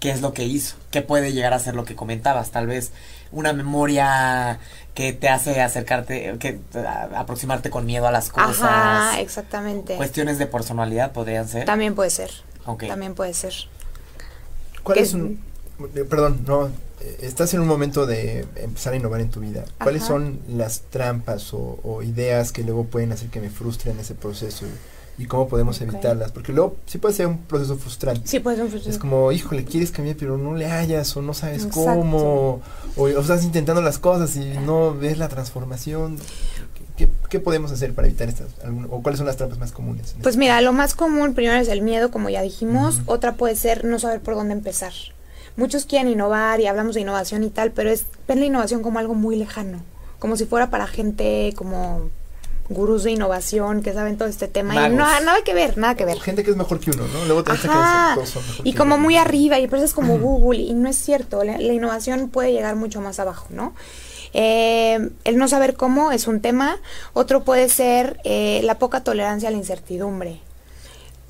[0.00, 2.50] qué es lo que hizo, qué puede llegar a ser lo que comentabas.
[2.50, 2.90] Tal vez
[3.32, 4.58] una memoria
[4.94, 8.60] que te hace acercarte, que a- aproximarte con miedo a las cosas.
[8.62, 9.94] Ajá, exactamente.
[9.96, 11.64] Cuestiones de personalidad podrían ser.
[11.64, 12.30] También puede ser.
[12.88, 13.52] También puede ser.
[14.82, 15.40] ¿Cuál ¿Qué es un...
[15.94, 16.66] eh, Perdón, no.
[17.00, 19.64] eh, Estás en un momento de empezar a innovar en tu vida.
[19.82, 20.12] ¿Cuáles Ajá.
[20.12, 24.66] son las trampas o, o ideas que luego pueden hacer que me frustren ese proceso?
[25.18, 26.32] ¿Y cómo podemos evitarlas?
[26.32, 28.22] Porque luego sí puede ser un proceso frustrante.
[28.26, 28.96] Sí, puede ser un frustrante.
[28.96, 31.84] Es como, híjole, quieres cambiar, pero no le hallas o no sabes Exacto.
[31.84, 32.62] cómo.
[32.96, 36.16] O, o estás intentando las cosas y no ves la transformación.
[36.96, 38.48] ¿Qué, qué- qué podemos hacer para evitar estas?
[38.64, 40.14] algún- ¿O cuáles son las trampas más comunes?
[40.22, 43.02] Pues mira, lo más común primero es el miedo, como ya dijimos.
[43.04, 44.92] Otra puede ser no saber por dónde empezar.
[45.60, 48.98] Muchos quieren innovar y hablamos de innovación y tal, pero es ven la innovación como
[48.98, 49.82] algo muy lejano,
[50.18, 52.08] como si fuera para gente como
[52.70, 56.06] gurús de innovación que saben todo este tema y no nada que ver, nada que
[56.06, 56.18] ver.
[56.20, 57.24] Gente que es mejor que uno, ¿no?
[57.26, 58.08] Luego te das cuenta Ajá.
[58.10, 59.02] que todos son mejor Y que como uno.
[59.04, 62.76] muy arriba, y empresas como Google, y no es cierto, la, la innovación puede llegar
[62.76, 63.74] mucho más abajo, ¿no?
[64.32, 66.78] Eh, el no saber cómo es un tema,
[67.12, 70.40] otro puede ser eh, la poca tolerancia a la incertidumbre.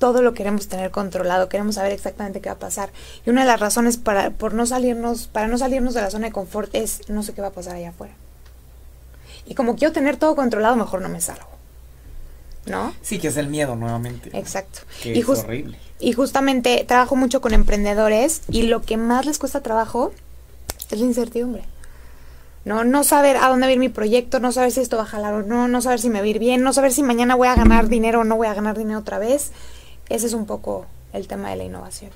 [0.01, 2.89] Todo lo queremos tener controlado, queremos saber exactamente qué va a pasar.
[3.23, 6.25] Y una de las razones para, por no salirnos, para no salirnos de la zona
[6.25, 8.15] de confort es no sé qué va a pasar allá afuera.
[9.45, 11.45] Y como quiero tener todo controlado, mejor no me salgo.
[12.65, 12.95] ¿No?
[13.03, 14.31] Sí, que es el miedo nuevamente.
[14.35, 14.79] Exacto.
[15.03, 15.77] Que Y es horrible.
[15.99, 20.11] y justamente trabajo mucho con emprendedores y lo que más les cuesta trabajo
[20.89, 21.61] es la incertidumbre.
[22.65, 25.03] No, no saber a dónde va a ir mi proyecto, no saber si esto va
[25.03, 27.03] a jalar o no, no saber si me va a ir bien, no saber si
[27.03, 29.51] mañana voy a ganar dinero o no voy a ganar dinero otra vez.
[30.11, 32.11] Ese es un poco el tema de la innovación.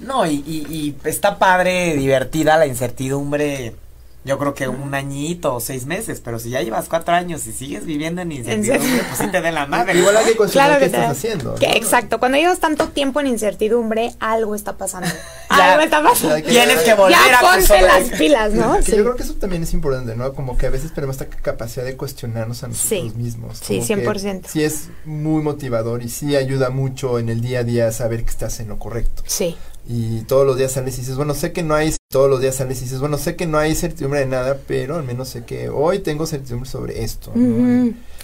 [0.00, 3.74] No, y, está padre, divertida la incertidumbre.
[4.24, 7.52] Yo creo que un añito o seis meses, pero si ya llevas cuatro años y
[7.52, 9.98] sigues viviendo en incertidumbre, pues sí te den la madre.
[9.98, 11.56] Igual hay que cuestionar qué estás haciendo.
[11.56, 11.74] que- ¿no?
[11.74, 15.08] exacto, cuando llevas tanto tiempo en incertidumbre, algo está pasando.
[15.50, 15.72] Ya.
[15.72, 16.36] algo está pasando.
[16.36, 18.76] Que- Tienes que volver Ya a ponte las pilas, ¿no?
[18.76, 18.96] Que Sí.
[18.96, 20.32] yo creo que eso también es importante, ¿no?
[20.32, 23.18] Como que a veces tenemos esta capacidad de cuestionarnos a nosotros Sí.
[23.18, 23.58] mismos.
[23.58, 24.48] Sí, Como que 100%.
[24.48, 28.30] Sí es muy motivador y sí ayuda mucho en el día a día saber que
[28.30, 29.22] estás en lo correcto.
[29.26, 29.56] Sí.
[29.88, 32.54] Y todos los días sales y dices, bueno, sé que no hay, todos los días
[32.54, 35.44] sales y dices, bueno, sé que no hay certidumbre de nada, pero al menos sé
[35.44, 37.32] que hoy tengo certidumbre sobre esto.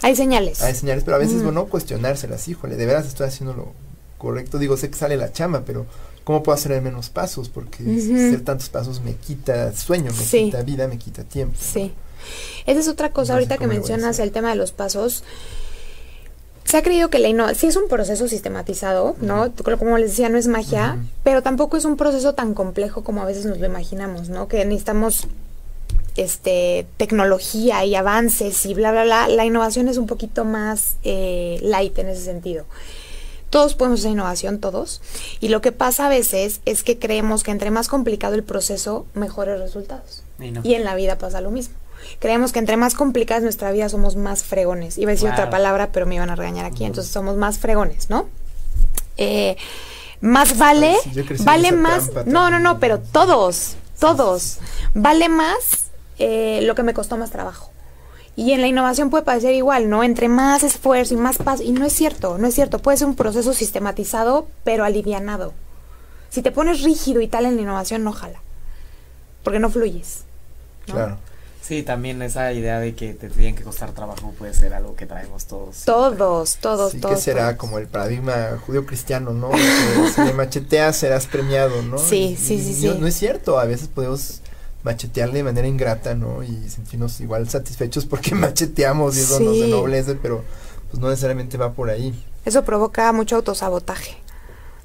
[0.03, 0.63] Hay señales.
[0.63, 1.45] Hay señales, pero a veces, Ujú.
[1.47, 3.73] bueno, cuestionárselas, híjole, de veras estoy haciendo lo
[4.19, 4.59] correcto.
[4.59, 5.85] Digo, sé que sale la chama, pero
[6.23, 7.49] ¿cómo puedo hacer menos pasos?
[7.49, 8.15] Porque Ujú.
[8.15, 10.45] hacer tantos pasos me quita sueño, me Sí.
[10.45, 11.57] quita vida, me quita tiempo.
[11.61, 11.93] Sí.
[12.67, 15.25] Esa es otra cosa, ahorita que mencionas el tema de los pasos.
[16.69, 19.51] Se ha creído que la innovación, sí es un proceso sistematizado, ¿no?
[19.79, 23.25] Como les decía, no es magia, pero tampoco es un proceso tan complejo como a
[23.25, 24.49] veces nos lo imaginamos, ¿no?
[24.49, 25.29] Que necesitamos
[26.17, 29.29] este tecnología y avances y bla, bla, bla.
[29.29, 32.67] La innovación es un poquito más eh, light en ese sentido.
[33.49, 35.01] Todos podemos hacer innovación, todos.
[35.41, 39.07] Y lo que pasa a veces es que creemos que entre más complicado el proceso,
[39.15, 40.23] mejores resultados.
[40.39, 40.61] Y no.
[40.65, 41.77] Y en la vida pasa lo mismo.
[42.19, 44.99] Creemos que entre más complicada es nuestra vida, somos más fregones.
[44.99, 46.85] Iba a decir otra palabra, pero me iban a regañar aquí.
[46.85, 48.27] Entonces somos más fregones, ¿no?
[49.17, 49.57] Eh,
[50.21, 50.97] más vale,
[51.45, 52.11] vale más.
[52.11, 54.59] trampa No, no, no, pero todos, todos.
[54.95, 57.71] Vale más eh, lo que me costó más trabajo.
[58.35, 60.05] Y en la innovación puede parecer igual, ¿no?
[60.05, 61.63] Entre más esfuerzo y más paso.
[61.65, 62.79] Y no es cierto, no es cierto.
[62.79, 65.55] Puede ser un proceso sistematizado, pero alivianado.
[66.31, 68.41] Si te pones rígido y tal en la innovación, no jala.
[69.43, 70.25] Porque no fluyes.
[70.87, 70.95] ¿no?
[70.95, 71.19] Claro.
[71.69, 75.05] Sí, también esa idea de que te tienen que costar trabajo puede ser algo que
[75.05, 75.85] traemos todos.
[75.85, 77.17] Todos, todos, sí, todos.
[77.17, 77.57] que será todos.
[77.59, 79.51] como el paradigma judío-cristiano, ¿no?
[79.51, 79.59] Que
[80.15, 81.99] si le macheteas serás premiado, ¿no?
[81.99, 82.99] Sí, Y- sí, y sí, no- sí.
[83.01, 84.41] No es cierto, a veces podemos
[84.83, 86.43] machetearle de manera ingrata, ¿no?
[86.43, 89.65] Y sentirnos igual satisfechos porque macheteamos y eso nos Sí.
[89.65, 90.43] ennoblece, pero
[90.91, 92.15] pues no necesariamente va por ahí.
[92.47, 94.17] Eso provoca mucho autosabotaje.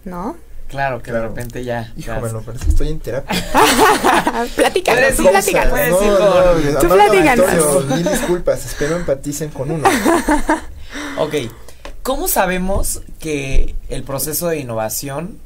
[0.04, 0.36] ¿no?
[0.74, 1.94] Claro, que de repente ya.
[1.96, 3.40] Hijo, ya- bueno, parece que estoy en terapia.
[4.56, 5.80] platícanos, tú platícanos.
[5.92, 7.86] no, no, Tú platícanos.
[7.86, 9.88] Mil disculpas, espero empaticen con uno.
[11.20, 11.36] Ok,
[12.02, 15.38] ¿cómo sabemos que el proceso de innovación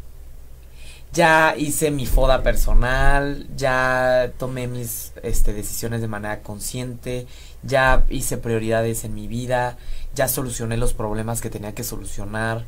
[1.11, 7.27] ya hice mi foda personal, ya tomé mis este, decisiones de manera consciente,
[7.63, 9.77] ya hice prioridades en mi vida,
[10.15, 12.63] ya solucioné los problemas que tenía que solucionar,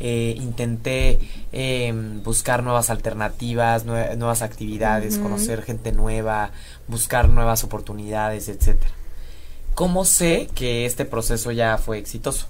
[0.00, 1.18] eh, intenté
[1.52, 6.50] em, buscar nuevas alternativas, nue- nuevas actividades, conocer gente nueva,
[6.88, 8.90] buscar nuevas oportunidades, etcétera.
[9.74, 12.46] ¿Cómo sé que este proceso ya fue exitoso?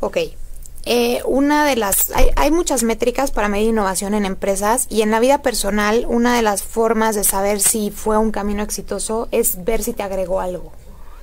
[0.00, 0.18] Ok.
[0.86, 2.10] Eh, una de las.
[2.12, 6.34] Hay, hay muchas métricas para medir innovación en empresas y en la vida personal, una
[6.34, 10.40] de las formas de saber si fue un camino exitoso es ver si te agregó
[10.40, 10.72] algo.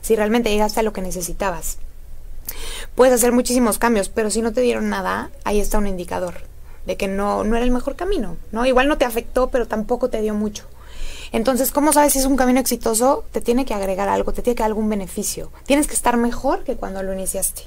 [0.02, 1.80] Si realmente llegaste a lo que necesitabas.
[2.96, 6.36] Puedes hacer muchísimos cambios, pero si no te dieron nada, ahí está un indicador
[6.86, 8.66] de que no, no era el mejor camino, ¿no?
[8.66, 10.66] Igual no te afectó, pero tampoco te dio mucho.
[11.34, 13.26] Entonces, ¿cómo sabes si es un camino exitoso?
[13.32, 15.52] Te tiene que agregar algo, te tiene que dar algún beneficio.
[15.66, 17.64] Tienes que estar mejor que cuando lo iniciaste.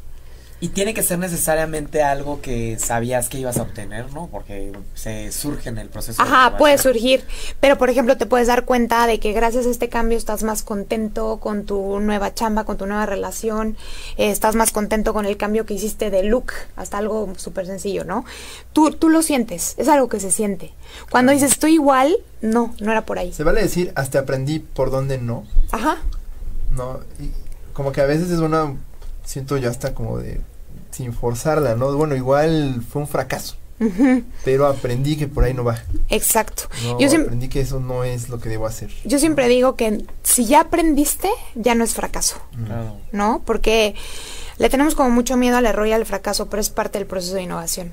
[0.62, 4.28] Y tiene que ser necesariamente algo que sabías que ibas a obtener, ¿no?
[4.30, 6.20] Porque se surge en el proceso.
[6.20, 7.24] Ajá, puede surgir,
[7.60, 10.62] pero por ejemplo te puedes dar cuenta de que gracias a este cambio estás más
[10.62, 13.78] contento con tu nueva chamba, con tu nueva relación,
[14.18, 18.04] eh, estás más contento con el cambio que hiciste de look, hasta algo súper sencillo,
[18.04, 18.26] ¿no?
[18.74, 20.74] Tú, tú lo sientes, es algo que se siente.
[21.10, 23.32] Cuando dices estoy igual, no, no era por ahí.
[23.32, 25.98] Se vale decir, hasta aprendí por dónde no, Ajá,
[26.70, 27.00] ¿no?
[27.18, 27.30] Y
[27.72, 28.76] como que a veces es una,
[29.24, 30.40] siento yo hasta como de,
[30.90, 31.92] sin forzarla, ¿no?
[31.94, 33.56] Bueno, igual fue un fracaso,
[34.44, 35.82] pero aprendí que por ahí no va.
[36.08, 36.64] exacto.
[36.84, 38.90] No, Yo siempre, aprendí que eso no es lo que debo hacer.
[39.04, 42.36] yo siempre digo que si ya aprendiste, ya no es fracaso.
[42.66, 42.96] Claro.
[43.12, 43.42] ¿no?
[43.46, 43.94] Porque
[44.58, 47.34] le tenemos como mucho miedo al error y al fracaso, pero es parte del proceso
[47.34, 47.92] de innovación.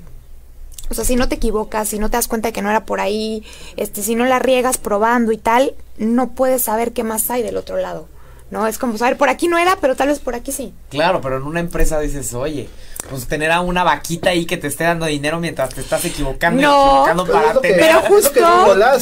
[0.89, 2.85] O sea, si no te equivocas, si no te das cuenta de que no era
[2.85, 3.43] por ahí,
[3.75, 7.57] este, si no la riegas probando y tal, no puedes saber qué más hay del
[7.57, 8.07] otro lado.
[8.49, 8.65] ¿No?
[8.65, 10.73] Es como saber, por aquí no era, pero tal vez por aquí sí.
[10.89, 12.69] Claro, pero en una empresa dices, oye,
[13.09, 16.61] pues tener a una vaquita ahí que te esté dando dinero mientras te estás equivocando
[16.61, 16.67] No.
[16.67, 17.79] y equivocando Pero para tener.
[17.79, 18.39] Pero justo-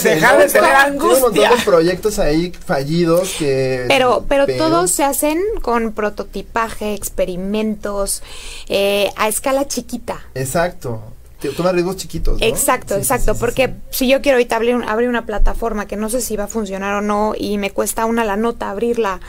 [0.04, 0.42] Dejar ¿no?
[0.42, 1.50] de tener Tiene un montón angustia.
[1.52, 3.86] de proyectos ahí fallidos que...
[3.88, 8.24] Pero, pero todos se hacen con prototipaje, experimentos,
[8.68, 10.22] eh, a escala chiquita.
[10.34, 11.02] Exacto.
[11.50, 12.46] Toma riesgos chiquitos, ¿no?
[12.46, 15.86] Exacto, Sí, exacto, sí, sí, porque si yo quiero ahorita abrir, un- abrir una plataforma
[15.88, 18.70] que no sé si va a funcionar o no y me cuesta una la nota
[18.70, 19.20] abrirla,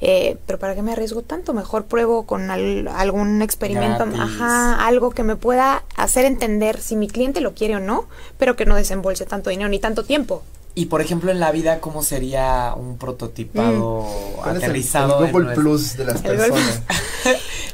[0.00, 1.54] eh, pero ¿para qué me arriesgo tanto?
[1.54, 4.20] Mejor pruebo con al- algún experimento, Gratis.
[4.20, 8.06] ajá, algo que me pueda hacer entender si mi cliente lo quiere o no,
[8.38, 10.42] pero que no desembolse tanto dinero ni tanto tiempo.
[10.76, 15.26] Y por ejemplo, en la vida, ¿cómo sería un prototipado ¿Cuál es el- aterrizado el,
[15.26, 16.82] en Google Plus de las El personas.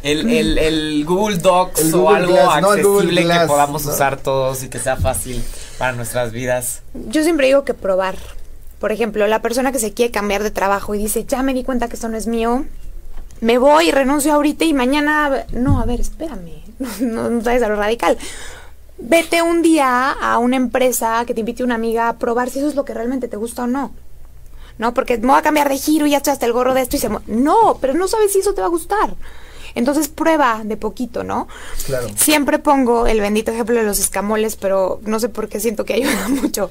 [0.03, 3.47] El, el, el Google Docs El o Google algo Glass, no, el Google accesible que
[3.47, 3.93] podamos ¿no?
[3.93, 5.43] usar todos y que sea fácil
[5.79, 6.83] para nuestras vidas.
[6.95, 8.17] Yo siempre digo que probar.
[8.79, 11.65] Por ejemplo, la persona que se quiere cambiar de trabajo y dice, ya me di
[11.65, 12.65] cuenta que esto no es mío,
[13.41, 15.45] me voy, renuncio ahorita y mañana...
[15.53, 16.63] No, a ver, espérame,
[17.01, 18.17] no, no sabes a lo radical.
[19.01, 22.69] Vete un día a una empresa que te invite una amiga a probar si eso
[22.69, 23.93] es lo que realmente te gusta o no.
[24.79, 26.83] No, porque me voy a cambiar de giro y ya estoy hasta el gorro de
[26.83, 27.11] esto y se...
[27.27, 29.15] No, pero no sabes si eso te va a gustar.
[29.75, 31.49] Entonces prueba de poquito, ¿no?
[31.87, 32.09] Claro.
[32.17, 35.95] Siempre pongo el bendito ejemplo de los escamoles, pero no sé por qué siento que
[35.95, 36.71] ayuda mucho.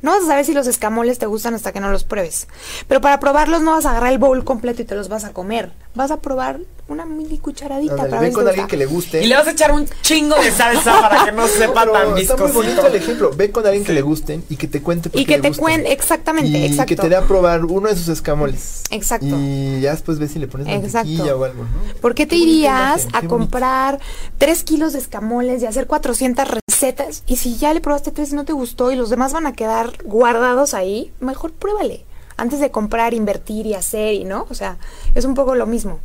[0.00, 2.48] No vas a saber si los escamoles te gustan hasta que no los pruebes.
[2.88, 5.32] Pero para probarlos no vas a agarrar el bowl completo y te los vas a
[5.32, 5.72] comer.
[5.94, 9.22] Vas a probar una mini cucharadita para ve ver si con alguien que le guste.
[9.22, 12.18] Y le vas a echar un chingo de salsa para que no sepa Pero tan
[12.18, 12.86] Está muy bonito viscosito.
[12.86, 13.30] el ejemplo.
[13.36, 15.50] Ve con alguien que le gusten y que te cuente por Y qué que le
[15.50, 16.88] te cuente, exactamente, y exacto.
[16.88, 18.82] que te dé a probar uno de sus escamoles.
[18.90, 19.26] Exacto.
[19.28, 21.08] Y ya después ves si le pones Exacto.
[21.08, 22.00] mantequilla o algo, ¿no?
[22.00, 24.00] ¿Por qué te Qué irías imagen, a comprar
[24.38, 27.22] tres kilos de escamoles y hacer 400 recetas?
[27.26, 29.52] Y si ya le probaste tres y no te gustó y los demás van a
[29.52, 32.04] quedar guardados ahí, mejor pruébale.
[32.36, 34.46] Antes de comprar, invertir y hacer y no.
[34.50, 34.78] O sea,
[35.14, 36.00] es un poco lo mismo.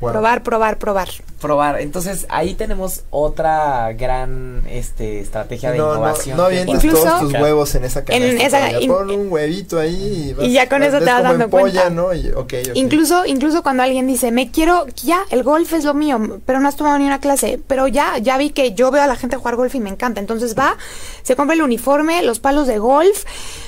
[0.00, 0.12] Wow.
[0.12, 1.08] Probar, probar, probar.
[1.40, 1.80] Probar.
[1.80, 6.36] Entonces, ahí tenemos otra gran este estrategia de no, no, innovación.
[6.36, 8.26] no que avientes Incluso- todos tus huevos en esa canasta.
[8.26, 8.80] En esa- todavía.
[8.80, 11.82] in- Pon un huevito ahí y, vas- Y ya con eso te vas dando empolla,
[11.84, 11.90] cuenta.
[11.90, 12.12] ¿no?
[12.14, 12.30] Y.
[12.74, 16.68] Incluso, incluso cuando alguien dice, me quiero, ya, el golf es lo mío, pero no
[16.68, 19.36] has tomado ni una clase, pero ya, ya vi que yo veo a la gente
[19.36, 20.20] jugar golf y me encanta.
[20.20, 20.76] Entonces va,
[21.22, 23.24] se compra el uniforme, los palos de golf,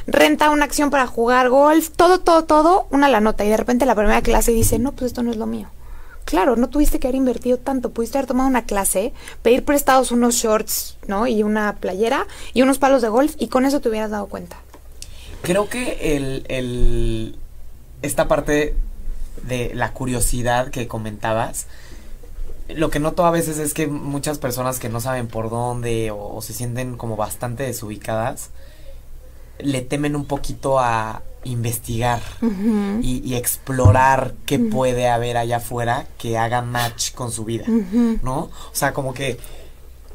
[0.06, 3.44] renta una acción para jugar golf, todo, todo, todo, una la nota.
[3.44, 5.68] Y de repente la primera clase dice, no, pues esto no es lo mío.
[6.28, 10.34] Claro, no tuviste que haber invertido tanto, pudiste haber tomado una clase, pedir prestados unos
[10.34, 11.26] shorts, ¿no?
[11.26, 14.58] Y una playera y unos palos de golf y con eso te hubieras dado cuenta.
[15.40, 17.38] Creo que el, el
[18.02, 18.74] esta parte
[19.44, 21.66] de la curiosidad que comentabas
[22.68, 26.34] lo que noto a veces es que muchas personas que no saben por dónde o,
[26.36, 28.50] o se sienten como bastante desubicadas,
[29.58, 32.20] le temen un poquito a investigar
[33.02, 37.64] y, y explorar qué puede haber allá afuera que haga match con su vida.
[38.22, 38.38] ¿no?
[38.38, 39.38] O sea, como que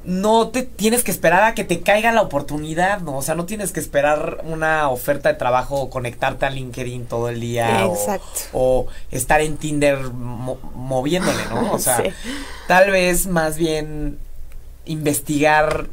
[0.06, 3.15] no te tienes que esperar a que te caiga la oportunidad, ¿no?
[3.19, 7.30] O sea, no tienes que esperar una oferta de trabajo o conectarte a LinkedIn todo
[7.30, 7.88] el día.
[7.88, 8.28] o- Exacto.
[8.52, 11.72] O, estar en Tinder mo- moviéndole, ¿no?
[11.72, 12.10] O sea, Sí.
[12.67, 14.17] tal vez más bien
[14.86, 15.88] investigar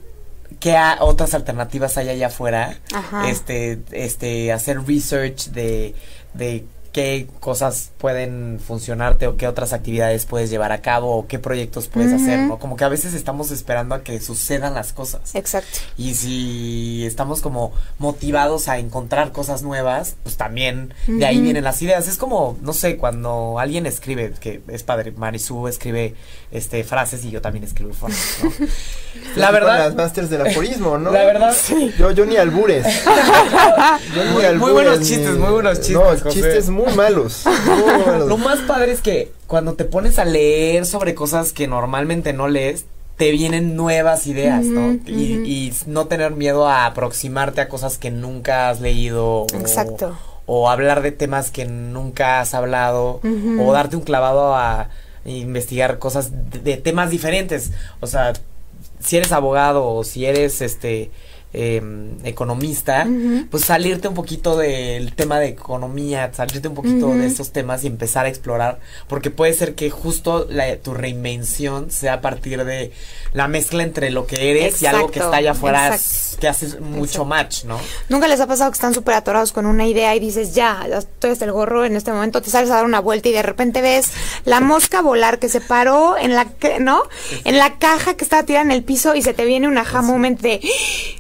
[0.61, 2.79] qué a- otras alternativas hay allá afuera.
[2.95, 3.29] Ajá.
[3.29, 5.95] Este, este, hacer research de,
[6.35, 11.39] de qué cosas pueden funcionarte o qué otras actividades puedes llevar a cabo o qué
[11.39, 12.59] proyectos puedes hacer, ¿no?
[12.59, 15.35] Como que a veces estamos esperando a que sucedan las cosas.
[15.35, 15.79] Exacto.
[15.97, 21.81] Y si estamos como motivados a encontrar cosas nuevas, pues también de ahí vienen las
[21.83, 22.09] ideas.
[22.09, 26.15] Es como, no sé, cuando alguien escribe, que es padre, Marisú escribe
[26.51, 28.67] este frases y yo también escribo frases, ¿no?
[29.37, 31.13] la verdad, Las masters del aforismo, ¿no?
[31.13, 31.55] la verdad,
[31.99, 32.85] Yo, yo ni albures.
[34.15, 36.29] Yo ni Muy- muy albures, buenos ni- chistes, muy buenos chistes, No, José.
[36.31, 37.45] chistes muy malos.
[37.67, 38.29] Muy malos.
[38.29, 42.49] lo más padre es que cuando te pones a leer sobre cosas que normalmente no
[42.49, 42.85] lees,
[43.17, 44.93] te vienen nuevas ideas, ¿no?
[45.07, 49.43] Y, no tener miedo a aproximarte a cosas que nunca has leído.
[49.43, 50.17] o- Exacto.
[50.47, 53.21] O, hablar de temas que nunca has hablado.
[53.61, 54.89] O darte un clavado a
[55.27, 57.73] investigar cosas de, de temas diferentes.
[58.01, 58.33] O sea,
[59.01, 61.11] si eres abogado o si eres este
[61.53, 63.07] em, economista,
[63.51, 67.89] pues salirte un poquito del tema de economía, salirte un poquito de esos temas y
[67.89, 72.93] empezar a explorar, porque puede ser que justo la, tu reinvención sea a partir de
[73.33, 75.97] la mezcla entre lo que eres y algo que está allá afuera
[76.41, 77.25] que hace mucho Exacto.
[77.27, 77.79] match, ¿no?
[78.09, 80.99] ¿Nunca les ha pasado que están súper atorados con una idea y dices, ya, ya
[80.99, 83.43] estoy hasta el gorro en este momento, te sales a dar una vuelta y de
[83.43, 84.11] repente ves
[84.45, 86.47] la mosca volar que se paró en la,
[86.81, 87.03] ¿no?
[87.45, 90.03] En la caja que estaba tirada en el piso y se te viene un aha
[90.03, 90.61] moment de,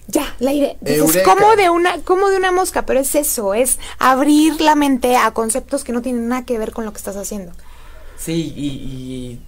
[0.06, 0.76] ya, la idea.
[0.80, 1.34] Dices, Eureka.
[1.34, 2.86] ¿cómo de una, cómo de una mosca?
[2.86, 6.72] Pero es eso, es abrir la mente a conceptos que no tienen nada que ver
[6.72, 7.52] con lo que estás haciendo.
[8.18, 9.40] Sí, y,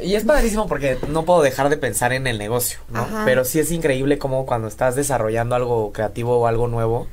[0.00, 3.00] y, es padrísimo porque no puedo dejar de pensar en el negocio, ¿no?
[3.00, 3.22] Ajá.
[3.24, 7.06] Pero sí es increíble como cuando estás desarrollando algo creativo o algo nuevo,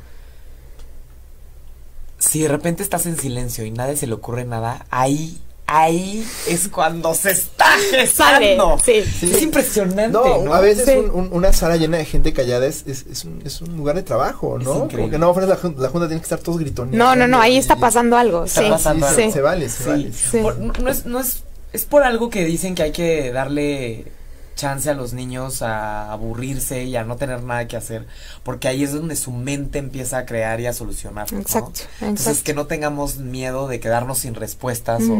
[2.17, 6.67] si de repente estás en silencio y nadie se le ocurre nada, ahí, ahí es
[6.67, 8.77] cuando se está gestando.
[8.83, 9.03] Sí.
[9.03, 9.31] Sí.
[9.33, 10.53] Es impresionante, No, ¿no?
[10.53, 10.91] a veces Sí.
[10.91, 13.95] un- un- una sala llena de gente callada es, es, es un, es un lugar
[13.95, 14.87] de trabajo, ¿no?
[14.87, 16.97] Porque no, la, la junta tiene que estar todos gritoneando.
[17.03, 18.45] No, no, no, ahí está pasando algo.
[18.45, 19.27] Está sí, pasando Sí, algo.
[19.27, 19.89] se, se vale, se Sí.
[19.89, 20.11] vale.
[20.13, 20.37] Sí.
[20.41, 24.05] Por- no, no es, no es, es por algo que dicen que hay que darle
[24.55, 28.07] chance a los niños a aburrirse y a no tener nada que hacer,
[28.43, 31.31] porque ahí es donde su mente empieza a crear y a solucionar.
[31.31, 31.39] ¿no?
[31.39, 35.17] Exacto, Entonces que no tengamos miedo de quedarnos sin respuestas o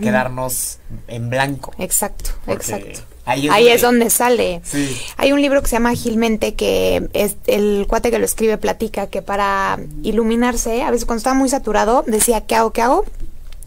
[0.00, 1.72] quedarnos en blanco.
[1.78, 3.00] Exacto, exacto.
[3.26, 4.60] Ahí es, Ahí donde, es donde sale.
[4.64, 4.96] Sí.
[5.16, 9.06] Hay un libro que se llama Gilmente que es el cuate que lo escribe platica
[9.08, 12.72] que para iluminarse, a veces cuando estaba muy saturado, decía, ¿qué hago?
[12.72, 13.04] ¿Qué hago?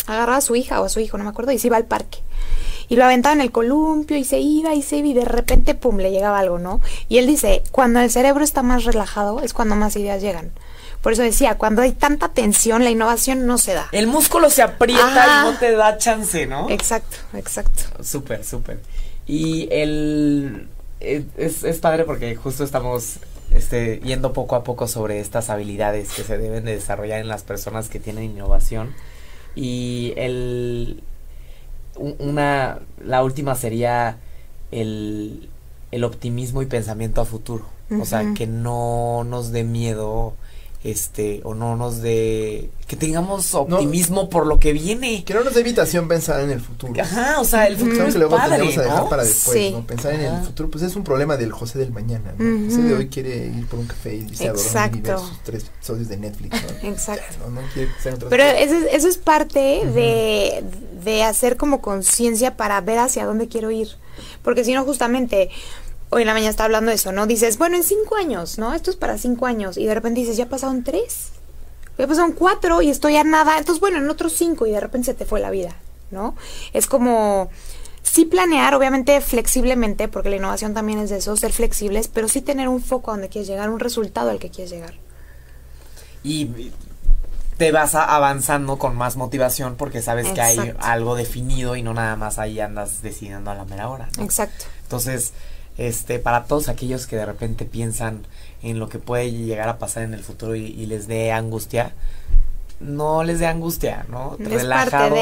[0.05, 1.85] Agarraba a su hija o a su hijo, no me acuerdo, y se iba al
[1.85, 2.19] parque.
[2.89, 5.75] Y lo aventaba en el columpio y se iba y se iba y de repente,
[5.75, 6.81] pum, le llegaba algo, ¿no?
[7.09, 10.51] Y él dice, cuando el cerebro está más relajado es cuando más ideas llegan.
[11.01, 13.89] Por eso decía, cuando hay tanta tensión, la innovación no se da.
[13.91, 16.69] El músculo se aprieta y no te da chance, ¿no?
[16.69, 18.03] Exacto, exacto.
[18.03, 18.79] Súper, súper.
[19.27, 20.67] Y el
[21.01, 23.17] eh, es, es padre porque justo estamos
[23.51, 27.43] este, yendo poco a poco sobre estas habilidades que se deben de desarrollar en las
[27.43, 28.95] personas que tienen innovación.
[29.55, 31.03] Y el
[31.97, 34.17] una la última sería
[34.71, 35.49] el,
[35.91, 37.65] el optimismo y pensamiento a futuro.
[38.01, 40.33] O sea, que no nos dé miedo
[40.83, 45.23] este o no nos dé que tengamos optimismo por lo que viene.
[45.23, 46.93] Que no nos dé invitación pensar en el futuro.
[47.01, 49.09] Ajá, o sea, el futuro es que luego padre, a dejar ¿no?
[49.09, 49.71] para después, Sí.
[49.71, 49.85] ¿no?
[49.85, 52.65] Pensar en el futuro, pues es un problema del José del mañana, ¿no?
[52.69, 55.19] José de hoy quiere ir por un café y a dormir y ver Exacto.
[55.19, 56.89] sus tres episodios de Netflix, ¿no?
[56.89, 57.35] Exacto.
[57.47, 58.59] No, no quiere otras Pero cosas.
[58.61, 60.63] eso, es- eso es parte de,
[61.03, 63.89] de hacer como conciencia para ver hacia dónde quiero ir.
[64.43, 65.49] Porque si no, justamente,
[66.09, 67.27] hoy en la mañana está hablando de eso, ¿no?
[67.27, 68.73] Dices, bueno, en cinco años, ¿no?
[68.73, 69.77] Esto es para cinco años.
[69.77, 71.29] Y de repente dices, ya pasaron tres.
[71.97, 73.57] Ya pasaron cuatro y estoy a nada.
[73.57, 75.75] Entonces, bueno, en otros cinco y de repente se te fue la vida,
[76.11, 76.35] ¿no?
[76.73, 77.49] Es como...
[78.05, 82.41] Sí planear, obviamente flexiblemente, porque la innovación también es de eso, ser flexibles, pero sí
[82.41, 84.95] tener un foco a donde quieres llegar, un resultado al que quieres llegar.
[86.21, 86.71] y
[87.65, 91.93] te vas a- avanzando con más motivación porque sabes que hay algo definido y no
[91.93, 94.09] nada más ahí andas decidiendo a la mera hora.
[94.17, 94.23] ¿no?
[94.23, 94.65] Exacto.
[94.83, 95.33] Entonces,
[95.77, 98.25] este, para todos aquellos que de repente piensan
[98.61, 101.93] en lo que puede llegar a pasar en el futuro y, y les dé angustia,
[102.79, 104.37] no les dé angustia, ¿no?
[104.39, 105.17] Es Relajados,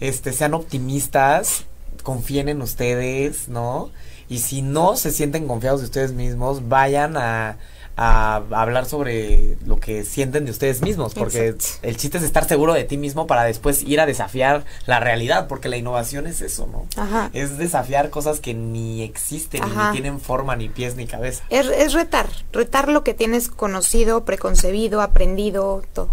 [0.00, 1.64] este, sean optimistas,
[2.02, 3.90] confíen en ustedes, ¿no?
[4.28, 7.56] Y si no se sienten confiados de ustedes mismos, vayan a,
[7.96, 11.86] a hablar sobre lo que sienten de ustedes mismos, porque Exacto.
[11.88, 15.48] el chiste es estar seguro de ti mismo para después ir a desafiar la realidad,
[15.48, 16.86] porque la innovación es eso, ¿no?
[17.00, 17.30] Ajá.
[17.32, 21.44] Es desafiar cosas que ni existen, y ni tienen forma, ni pies, ni cabeza.
[21.48, 26.10] Es, es retar, retar lo que tienes conocido, preconcebido, aprendido, todo.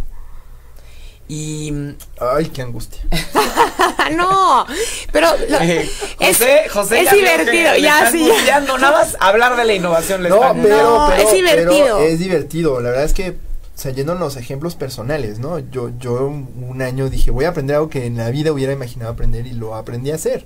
[1.28, 1.72] Y
[2.20, 3.02] Ay, qué angustia.
[4.16, 4.66] no,
[5.12, 8.20] pero lo- eh, es, José, José es ya veo que divertido, ya sí.
[8.20, 8.26] ya.
[8.34, 12.00] angustiando, nada más hablar de la innovación le No, pero, No, pero- es pero divertido.
[12.00, 12.82] es divertido.
[12.82, 13.36] La verdad es que, o
[13.76, 15.60] sea, yéndonos a ejemplos personales, ¿no?
[15.60, 19.12] Yo, yo un, año dije, voy a aprender algo que en la vida hubiera imaginado
[19.12, 20.46] aprender y lo aprendí a hacer.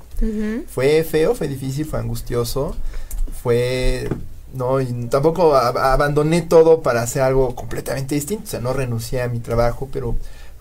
[0.69, 2.75] Fue feo, fue difícil, fue angustioso,
[3.41, 4.07] fue...
[4.53, 8.45] No, y tampoco abandoné todo para hacer algo completamente distinto.
[8.45, 10.15] O sea, no renuncié a mi trabajo, pero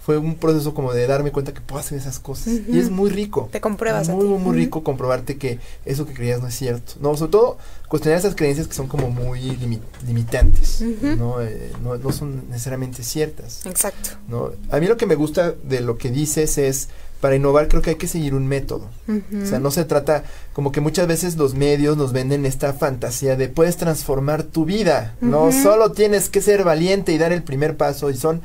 [0.07, 2.55] fue un proceso como de darme cuenta que puedo hacer esas cosas.
[2.69, 3.49] Y es muy rico.
[3.51, 6.93] Te compruebas Muy, muy, rico comprobarte que eso que creías no es cierto.
[7.01, 10.81] No, sobre todo cuestionar esas creencias que son como muy limi- limitantes.
[11.03, 11.43] ¿no?
[11.43, 13.67] Eh, no, no son necesariamente ciertas.
[13.67, 14.11] Exacto.
[14.29, 14.53] ¿no?
[14.71, 16.89] A mí lo que me gusta de lo que dices es,
[17.21, 18.89] para innovar creo que hay que seguir un método.
[19.09, 23.35] O sea, no se trata, como que muchas veces los medios nos venden esta fantasía
[23.37, 27.77] de puedes transformar tu vida, no solo tienes que ser valiente y dar el primer
[27.77, 28.43] paso y son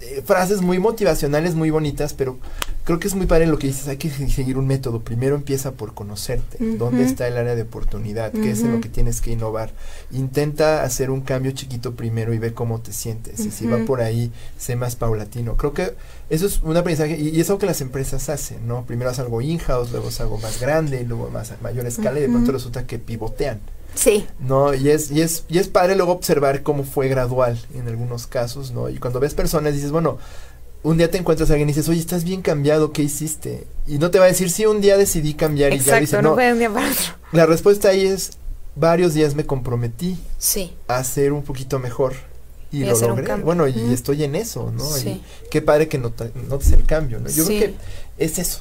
[0.00, 2.38] eh, frases muy motivacionales, muy bonitas, pero
[2.84, 5.00] creo que es muy padre lo que dices, hay que se- seguir un método.
[5.00, 8.88] Primero empieza por conocerte, dónde está el área de oportunidad, qué es en lo que
[8.88, 9.72] tienes que innovar.
[10.12, 13.40] Intenta hacer un cambio chiquito primero y ve cómo te sientes.
[13.40, 15.56] Y si va por ahí, sé más paulatino.
[15.56, 15.94] Creo que
[16.30, 18.84] eso es un aprendizaje y, y es algo que las empresas hacen, ¿no?
[18.84, 22.22] Primero es algo in-house, luego es algo más grande, luego más a mayor escala y
[22.22, 23.60] de pronto resulta que pivotean.
[23.96, 24.24] Sí.
[24.38, 28.26] No, y es, y es, y es padre luego observar cómo fue gradual en algunos
[28.28, 28.88] casos, ¿no?
[28.88, 30.18] Y cuando ves personas dices, bueno,
[30.82, 33.66] un día te encuentras a alguien y dices, oye, estás bien cambiado, ¿qué hiciste?
[33.88, 36.22] Y no te va a decir, sí, un día decidí cambiar y ya dice, no
[36.22, 36.34] no.
[36.34, 37.04] fue de un día para otro.
[37.32, 38.32] La respuesta ahí es,
[38.76, 40.72] varios días me comprometí Sí.
[40.86, 42.12] a ser un poquito mejor.
[42.70, 43.34] Y, Y lo logré.
[43.36, 44.84] Bueno, y estoy en eso, ¿no?
[44.84, 45.08] Sí.
[45.08, 47.28] Y qué padre que nota- notes el cambio, ¿no?
[47.30, 47.58] Yo Sí.
[47.58, 47.74] creo que
[48.24, 48.60] es eso,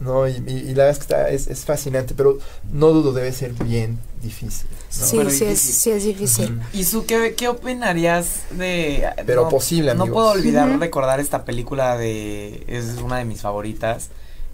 [0.00, 0.26] ¿no?
[0.28, 2.38] Y, y- y la verdad es que está, es, es fascinante, pero
[2.72, 4.68] no dudo, debe ser bien difícil.
[4.70, 5.06] ¿no?
[5.06, 5.74] Sí, sí es, difícil.
[5.74, 6.60] sí es difícil.
[6.72, 9.08] ¿Y su qué, qué opinarías de...
[9.26, 12.64] Pero no, posible, No puedo olvidar recordar esta película de...
[12.66, 14.08] Es una de mis favoritas.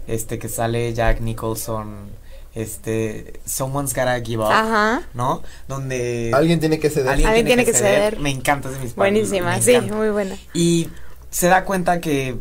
[0.07, 2.09] Este que sale Jack Nicholson.
[2.53, 3.39] Este...
[3.45, 4.51] Someone's Gotta Give Up.
[4.51, 5.03] Ajá.
[5.13, 5.41] ¿No?
[5.67, 6.31] Donde...
[6.33, 7.09] Alguien tiene que ceder.
[7.25, 8.19] Alguien tiene que ceder.
[8.19, 10.35] Me encanta, es de mis Buenísima, sí, muy buena.
[10.53, 10.89] Y
[11.29, 12.37] se da cuenta que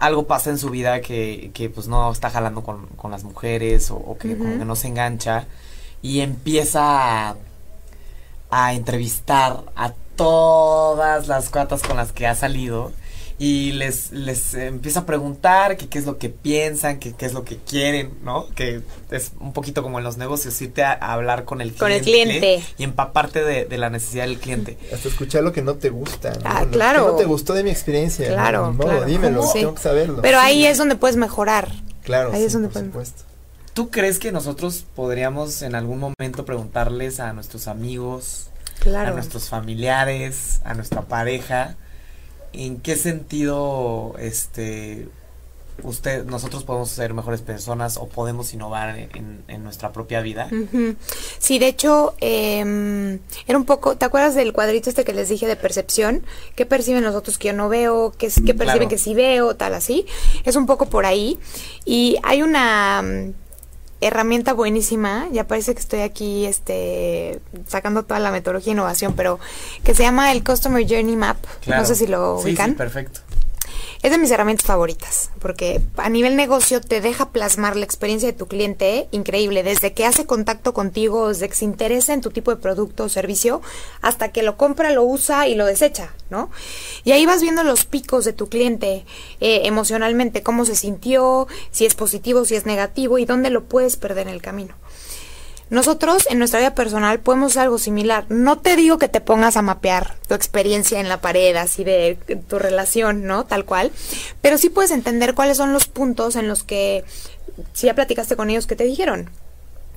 [0.00, 3.90] algo pasa en su vida que, que pues no está jalando con, con las mujeres
[3.90, 5.46] o, o que como que no se engancha
[6.02, 7.36] y empieza a,
[8.50, 12.92] a entrevistar a todas las cuatas con las que ha salido
[13.40, 17.32] y les, les empieza a preguntar que qué es lo que piensan, que qué es
[17.34, 18.46] lo que quieren, ¿no?
[18.56, 18.82] Que
[19.12, 22.02] es un poquito como en los negocios, irte a, a hablar con el Con el
[22.02, 22.64] cliente cliente.
[22.78, 24.76] y empaparte de, de la necesidad del cliente.
[24.92, 26.32] Hasta escuchar lo que no te gusta.
[26.32, 26.40] ¿no?
[26.44, 27.08] Ah, Lo que claro.
[27.12, 28.26] no te gustó de mi experiencia.
[28.28, 29.04] Claro, claro.
[29.04, 29.60] dímelo, Sí.
[29.60, 30.20] tengo que saberlo.
[30.20, 31.68] Pero ahí es donde puedes mejorar.
[32.02, 33.22] Claro, ahí sí, es donde por podemos- supuesto.
[33.74, 39.14] ¿Tú crees que nosotros podríamos en algún momento preguntarles a nuestros amigos, a Claro.
[39.14, 41.76] nuestros familiares, a nuestra pareja,
[42.52, 45.08] en qué sentido este
[45.84, 50.50] usted nosotros podemos ser mejores personas o podemos innovar en, en nuestra propia vida?
[51.38, 55.46] Sí, de hecho, em, era un poco, ¿te acuerdas del cuadrito este que les dije
[55.46, 56.24] de percepción?
[56.56, 58.10] ¿Qué perciben los otros que yo no veo?
[58.18, 58.88] ¿Qué, perciben Claro.
[58.88, 59.54] que sí veo?
[59.54, 60.04] Tal así.
[60.44, 61.38] Es un poco por ahí.
[61.84, 63.04] Y hay una
[64.00, 69.38] herramienta buenísima, ya parece que estoy aquí este sacando toda la metodología de innovación, pero
[69.84, 71.36] que se llama el Customer Journey Map.
[71.62, 71.82] Claro.
[71.82, 72.70] No sé si lo Sí, ubican.
[72.70, 73.20] Sí, perfecto.
[74.00, 78.38] Es de mis herramientas favoritas, porque a nivel negocio te deja plasmar la experiencia de
[78.38, 82.52] tu cliente increíble, desde que hace contacto contigo, desde que se interesa en tu tipo
[82.52, 83.60] de producto o servicio,
[84.00, 86.48] hasta que lo compra, lo usa y lo desecha, ¿no?
[87.02, 89.04] Y ahí vas viendo los picos de tu cliente
[89.40, 93.96] eh, emocionalmente, cómo se sintió, si es positivo, si es negativo y dónde lo puedes
[93.96, 94.76] perder en el camino.
[95.70, 98.24] Nosotros en nuestra vida personal podemos hacer algo similar.
[98.28, 102.18] No te digo que te pongas a mapear tu experiencia en la pared, así de
[102.48, 103.44] tu relación, ¿no?
[103.44, 103.92] Tal cual.
[104.40, 107.04] Pero sí puedes entender cuáles son los puntos en los que,
[107.74, 109.30] si ya platicaste con ellos, ¿qué te dijeron?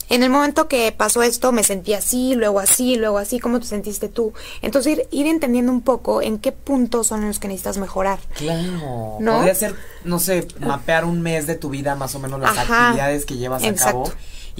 [0.09, 3.65] En el momento que pasó esto me sentí así, luego así, luego así, ¿cómo te
[3.65, 4.33] sentiste tú?
[4.61, 8.19] Entonces ir, ir entendiendo un poco en qué puntos son los que necesitas mejorar.
[8.35, 9.19] Claro.
[9.21, 9.35] ¿No?
[9.35, 12.87] Podría ser, no sé, mapear un mes de tu vida, más o menos las Ajá.
[12.87, 14.11] actividades que llevas a cabo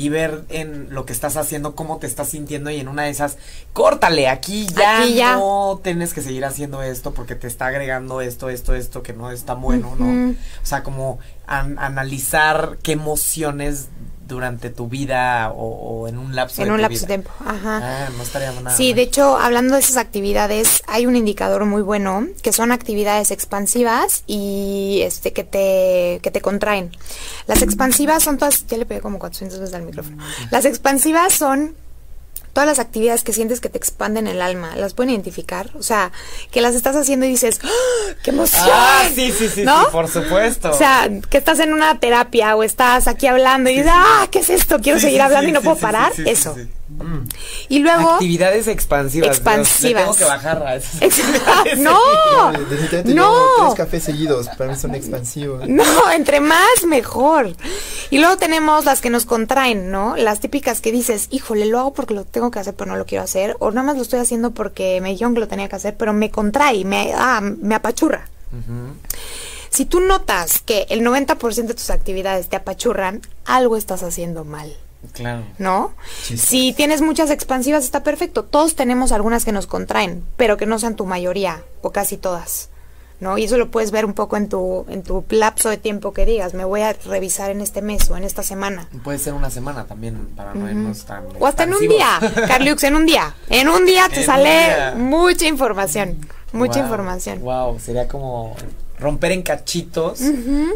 [0.01, 3.11] y ver en lo que estás haciendo cómo te estás sintiendo y en una de
[3.11, 3.37] esas,
[3.73, 5.35] córtale, aquí ya, Aquí ya.
[5.35, 9.29] no tienes que seguir haciendo esto porque te está agregando esto, esto, esto que no
[9.31, 10.31] está bueno, ¿no?
[10.31, 13.89] O sea, como an- analizar qué emociones
[14.31, 15.65] durante tu vida o,
[16.01, 17.31] o en un lapso En de un tu lapso de tiempo.
[17.45, 17.79] Ajá.
[17.83, 18.95] Ah, no estaría nada Sí, mal.
[18.95, 24.23] de hecho, hablando de esas actividades, hay un indicador muy bueno que son actividades expansivas
[24.27, 26.91] y este que te que te contraen.
[27.47, 30.23] Las expansivas son todas, ya le pegué como 400 veces al micrófono.
[30.49, 31.75] Las expansivas son
[32.53, 34.75] todas las actividades que sientes que te expanden el alma.
[34.75, 35.69] ¿Las pueden identificar?
[35.77, 36.11] O sea,
[36.51, 38.69] que las estás haciendo y dices, ¡Ah, ¡qué emoción!
[38.69, 39.85] Ah, sí, sí, sí, ¿No?
[39.85, 40.71] sí, por supuesto.
[40.71, 44.39] O sea, que estás en una terapia o estás aquí hablando y dices, ¡ah, qué
[44.39, 44.79] es esto!
[44.79, 46.11] Quiero seguir hablando y no puedo parar.
[46.25, 46.55] Eso.
[47.69, 48.11] Y luego...
[48.11, 49.27] Actividades expansivas.
[49.29, 49.93] Dios, Expansivas.
[49.93, 51.79] le tengo que bajar a esas actividades.
[51.79, 52.51] ¡No!
[52.51, 53.31] Definitivamente No.
[53.33, 55.67] yo tres cafés seguidos, para mí son expansivos.
[55.67, 57.55] No, entre más mejor.
[58.09, 60.15] Y luego tenemos las que nos contraen, ¿no?
[60.15, 63.05] Las típicas que dices, híjole, lo hago porque lo tengo que hacer, pero no lo
[63.05, 63.55] quiero hacer.
[63.59, 66.13] O nada más lo estoy haciendo porque me dijeron que lo tenía que hacer, pero
[66.13, 68.27] me contrae, me, ah, me apachurra.
[69.69, 74.75] Si tú notas que el 90% de tus actividades te apachurran, algo estás haciendo mal.
[75.13, 75.43] Claro.
[75.57, 75.93] ¿no?
[76.21, 78.43] Si tienes muchas expansivas está perfecto.
[78.43, 82.69] Todos tenemos algunas que nos contraen, pero que no sean tu mayoría o casi todas.
[83.19, 83.37] ¿No?
[83.37, 86.25] Y eso lo puedes ver un poco en tu en tu lapso de tiempo que
[86.25, 88.87] digas, me voy a revisar en este mes o en esta semana.
[89.03, 91.25] Puede ser una semana también para no irnos tan.
[91.39, 93.35] O hasta en un día, Carliux, en un día.
[93.49, 94.95] En un día te En sale día.
[94.97, 96.17] mucha información,
[96.51, 97.41] mucha Wow, información.
[97.41, 98.55] Wow, sería como
[98.97, 100.19] romper en cachitos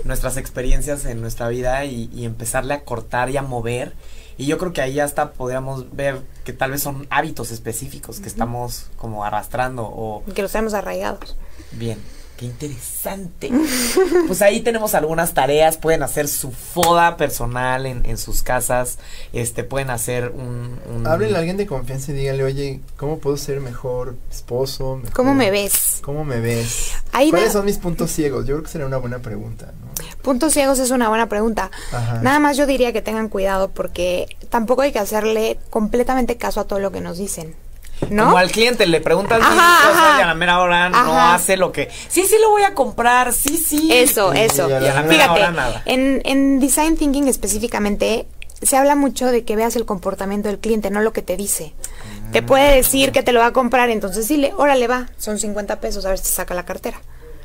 [0.04, 3.94] nuestras experiencias en nuestra vida y, y empezarle a cortar y a mover.
[4.38, 8.28] Y yo creo que ahí hasta podríamos ver que tal vez son hábitos específicos que
[8.28, 11.38] estamos como arrastrando o Que los tenemos arraigados.
[11.72, 11.98] Bien,
[12.38, 13.52] qué interesante.
[14.28, 18.98] Pues ahí tenemos algunas tareas, pueden hacer su foda personal en, en sus casas,
[19.34, 20.80] este, pueden hacer un...
[20.94, 24.98] un Háblenle a alguien de confianza y díganle, oye, ¿cómo puedo ser mejor esposo?
[24.98, 26.00] mejor- ¿Cómo me ves?
[26.02, 26.92] ¿Cómo me ves?
[27.12, 28.48] Ahí ¿Cuáles son mis puntos ciegos?
[28.48, 29.94] Yo creo que sería una buena pregunta, ¿no?
[30.26, 31.70] Puntos ciegos es una buena pregunta.
[31.94, 32.20] Ajá.
[32.24, 36.64] Nada más yo diría que tengan cuidado porque tampoco hay que hacerle completamente caso a
[36.66, 37.56] todo lo que nos dicen.
[38.10, 38.26] ¿No?
[38.26, 40.20] Como al cliente le preguntas mil Ajá, cosas ajá.
[40.20, 41.90] y a la mera hora no hace lo que...
[42.10, 43.90] Sí, sí lo voy a comprar, sí, sí.
[43.94, 44.66] Eso, Y eso.
[44.66, 45.82] a la Y a la mera Fíjate, hora nada.
[45.86, 48.26] en, en design thinking específicamente
[48.62, 51.74] se habla mucho de que veas el comportamiento del cliente, no lo que te dice.
[52.32, 55.80] Te puede decir que te lo va a comprar, entonces dile, órale va, son 50
[55.80, 57.00] pesos, a ver si te saca la cartera.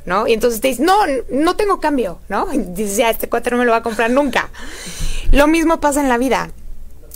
[0.06, 0.26] ¿No?
[0.26, 0.96] Y entonces te dice, no,
[1.30, 2.52] no tengo cambio, ¿no?
[2.52, 4.48] Y dices, ya, este cuate no me lo va a comprar nunca.
[5.30, 6.50] Lo mismo pasa en la vida.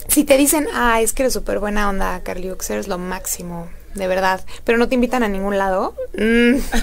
[0.07, 4.07] Si te dicen, ah, es que eres súper buena onda, Carliux, eres lo máximo, de
[4.07, 6.55] verdad, pero no te invitan a ningún lado, mm.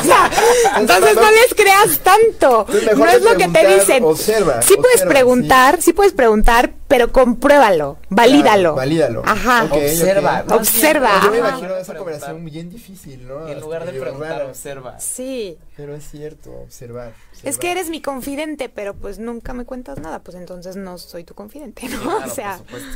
[0.00, 0.30] O sea,
[0.78, 2.66] entonces no les creas tanto.
[2.96, 4.02] No es lo que te dicen.
[4.04, 5.92] observa, sí puedes preguntar, sí.
[5.92, 8.74] puedes preguntar, pero compruébalo, valídalo.
[8.74, 9.22] Claro, valídalo.
[9.24, 9.64] Ajá.
[9.70, 10.44] Observa.
[10.50, 11.20] Observa.
[11.24, 13.46] Yo me imagino esa conversación bien difícil, ¿no?
[13.46, 14.46] En lugar de preguntar, rara.
[14.46, 14.98] observa.
[14.98, 15.58] Sí.
[15.76, 17.12] Pero es cierto, observar.
[17.42, 21.24] Es que eres mi confidente, pero pues nunca me cuentas nada, pues entonces no soy
[21.24, 22.00] tu confidente, ¿no?
[22.00, 22.88] Claro, o sea, por supuesto.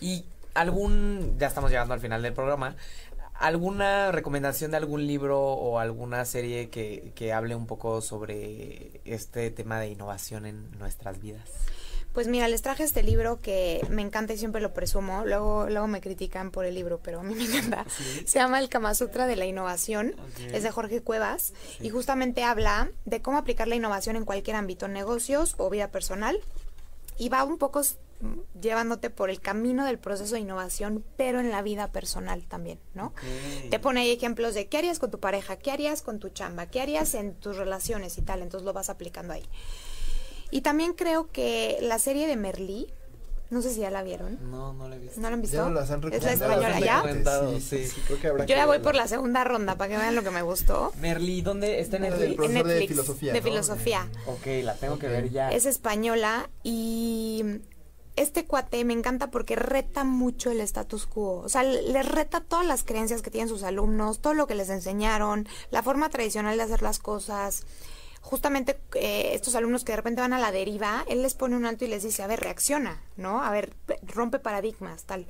[0.00, 2.76] Y algún, ya estamos llegando al final del programa,
[3.34, 9.50] ¿alguna recomendación de algún libro o alguna serie que, que hable un poco sobre este
[9.50, 11.50] tema de innovación en nuestras vidas?
[12.14, 15.24] Pues mira, les traje este libro que me encanta y siempre lo presumo.
[15.26, 17.84] Luego, luego me critican por el libro, pero a mí me encanta.
[18.24, 20.14] Se llama El Kama Sutra de la Innovación.
[20.16, 20.54] Ok.
[20.54, 24.86] Es de Jorge Cuevas y justamente habla de cómo aplicar la innovación en cualquier ámbito,
[24.86, 26.38] negocios o vida personal.
[27.18, 27.82] Y va un poco
[28.60, 33.12] llevándote por el camino del proceso de innovación, pero en la vida personal también, ¿no?
[33.70, 36.66] Te pone ahí ejemplos de qué harías con tu pareja, qué harías con tu chamba,
[36.66, 39.44] qué harías en tus relaciones y tal, entonces lo vas aplicando ahí.
[40.50, 42.86] Y también creo que la serie de Merlí,
[43.50, 44.38] no sé si ya la vieron.
[44.50, 45.20] No, no lo he visto.
[45.20, 45.56] ¿No la han visto?
[45.56, 46.80] Ya nos las han es la recomendado española.
[46.80, 46.96] ¿ya?
[46.96, 47.88] Recomendado, Sí, sí, sí.
[47.88, 48.84] sí, creo que habrá Yo que ya voy verla.
[48.84, 50.92] por la segunda ronda para que vean lo que me gustó.
[51.00, 52.28] Merly, ¿dónde está en Una Netflix?
[52.28, 53.44] del profesor en de filosofía, de ¿no?
[53.44, 54.08] filosofía.
[54.26, 55.50] Ok, la tengo que ver ya.
[55.50, 57.44] Es española y
[58.16, 61.40] este cuate me encanta porque reta mucho el status quo.
[61.40, 64.70] O sea, le reta todas las creencias que tienen sus alumnos, todo lo que les
[64.70, 67.64] enseñaron, la forma tradicional de hacer las cosas.
[68.20, 71.66] Justamente eh, estos alumnos que de repente van a la deriva, él les pone un
[71.66, 73.42] alto y les dice, a ver, reacciona, ¿no?
[73.42, 75.26] A ver, rompe paradigmas, tal.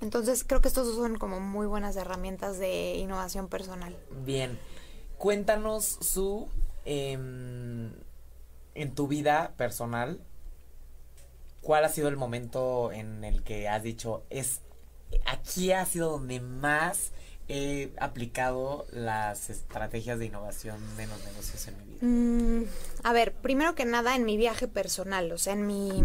[0.00, 3.96] Entonces creo que estos son como muy buenas herramientas de innovación personal.
[4.24, 4.58] Bien,
[5.16, 6.48] cuéntanos su
[6.84, 7.92] em,
[8.74, 10.20] en tu vida personal.
[11.66, 14.60] ¿Cuál ha sido el momento en el que has dicho es
[15.24, 17.10] aquí ha sido donde más
[17.48, 21.98] he aplicado las estrategias de innovación de los negocios en mi vida?
[22.02, 22.64] Mm,
[23.02, 26.04] a ver, primero que nada en mi viaje personal, o sea, en mi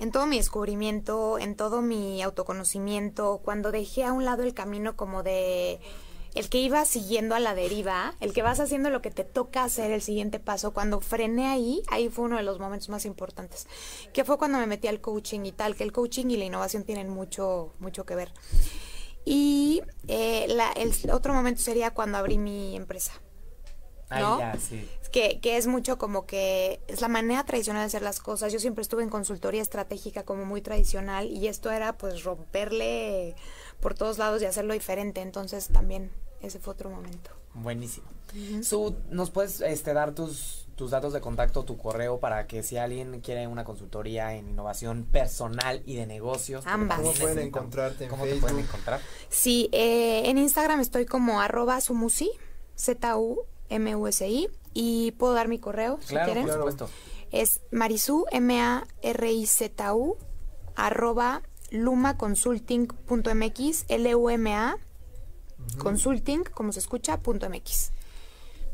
[0.00, 4.96] en todo mi descubrimiento, en todo mi autoconocimiento, cuando dejé a un lado el camino
[4.96, 5.80] como de
[6.34, 9.64] el que iba siguiendo a la deriva, el que vas haciendo lo que te toca
[9.64, 13.66] hacer el siguiente paso, cuando frené ahí, ahí fue uno de los momentos más importantes,
[14.12, 16.84] que fue cuando me metí al coaching y tal, que el coaching y la innovación
[16.84, 18.32] tienen mucho, mucho que ver.
[19.24, 23.12] Y eh, la, el otro momento sería cuando abrí mi empresa.
[24.10, 24.34] ¿no?
[24.34, 24.88] Ay, ya, sí.
[25.10, 28.52] Que, que es mucho como que es la manera tradicional de hacer las cosas.
[28.52, 33.34] Yo siempre estuve en consultoría estratégica como muy tradicional y esto era pues romperle
[33.80, 35.20] por todos lados y hacerlo diferente.
[35.20, 36.10] Entonces también
[36.42, 37.30] ese fue otro momento.
[37.54, 38.06] Buenísimo.
[38.62, 42.78] Su, ¿nos puedes este, dar tus, tus datos de contacto, tu correo, para que si
[42.78, 46.64] alguien quiere una consultoría en innovación personal y de negocios?
[46.66, 47.00] Ambas.
[47.00, 49.00] ¿Cómo pueden encontrarte en ¿Cómo te pueden encontrar?
[49.28, 52.30] Sí, eh, en Instagram estoy como arroba sumusi,
[52.76, 56.46] Z-U-M-U-S-I, y puedo dar mi correo si Claro, quieren.
[56.46, 56.88] por supuesto.
[57.32, 60.16] Es marisu, M-A-R-I-Z-U,
[60.74, 64.76] arroba lumaconsulting.mx, L-U-M-A,
[65.78, 67.90] consulting, como se escucha, punto MX.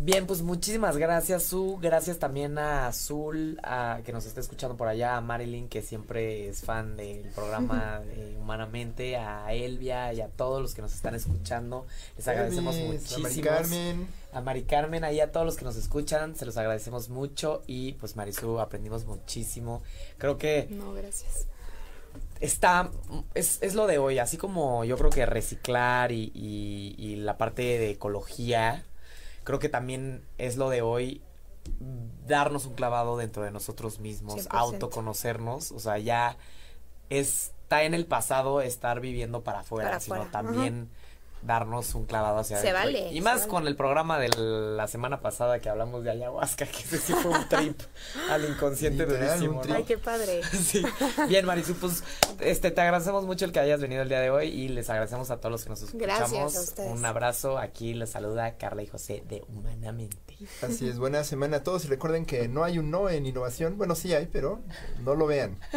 [0.01, 1.77] Bien, pues muchísimas gracias, Su.
[1.83, 6.49] Gracias también a Azul, a, que nos está escuchando por allá, a Marilyn, que siempre
[6.49, 11.17] es fan del programa de Humanamente, a Elvia y a todos los que nos están
[11.17, 11.85] escuchando.
[12.17, 13.29] Les agradecemos Elvis, a muchísimo.
[13.29, 14.09] Mari Carmen.
[14.33, 17.63] A Mari Carmen, ahí a todos los que nos escuchan, se los agradecemos mucho.
[17.67, 19.83] Y pues Marisu, aprendimos muchísimo.
[20.17, 21.49] Creo que No, gracias.
[22.41, 22.91] Está
[23.35, 27.37] es, es lo de hoy, así como yo creo que reciclar y, y- y la
[27.37, 28.85] parte de ecología,
[29.45, 31.23] creo que también es lo de hoy
[32.27, 34.49] darnos un clavado dentro de nosotros mismos, 100%.
[34.51, 36.37] autoconocernos, o sea, ya
[37.11, 40.89] está en el pasado estar viviendo para afuera, Para sino afuera, también
[41.43, 43.01] darnos un clavado hacia Se adentro.
[43.01, 43.49] vale, Y más vale.
[43.51, 47.31] con el programa de la semana pasada que hablamos de ayahuasca, que ese sí fue
[47.33, 47.81] un trip
[48.31, 49.61] al inconsciente durísimo, un ¿no?
[49.63, 49.77] trip.
[49.77, 50.41] Ay, qué padre.
[50.53, 50.83] Sí.
[51.29, 52.03] Bien, Marisu, pues
[52.41, 55.31] este, te agradecemos mucho el que hayas venido el día de hoy y les agradecemos
[55.31, 56.17] a todos los que nos escuchamos.
[56.19, 56.91] Gracias a ustedes.
[56.93, 57.59] Un abrazo.
[57.59, 60.17] Aquí les saluda Carla y José de Humanamente.
[60.63, 63.77] Así es, buena semana a todos y recuerden que no hay un no en innovación.
[63.79, 64.61] Bueno, sí hay, pero
[65.05, 65.59] no lo vean.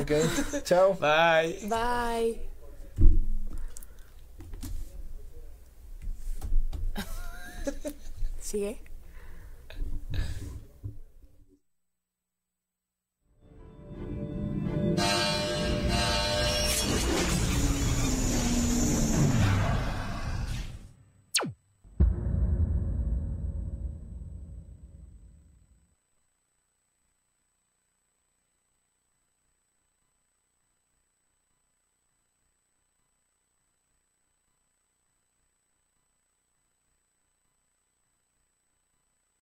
[0.00, 0.94] ok, chao.
[1.00, 1.58] Bye.
[1.68, 2.47] Bye.
[8.40, 8.80] ¿Sigue?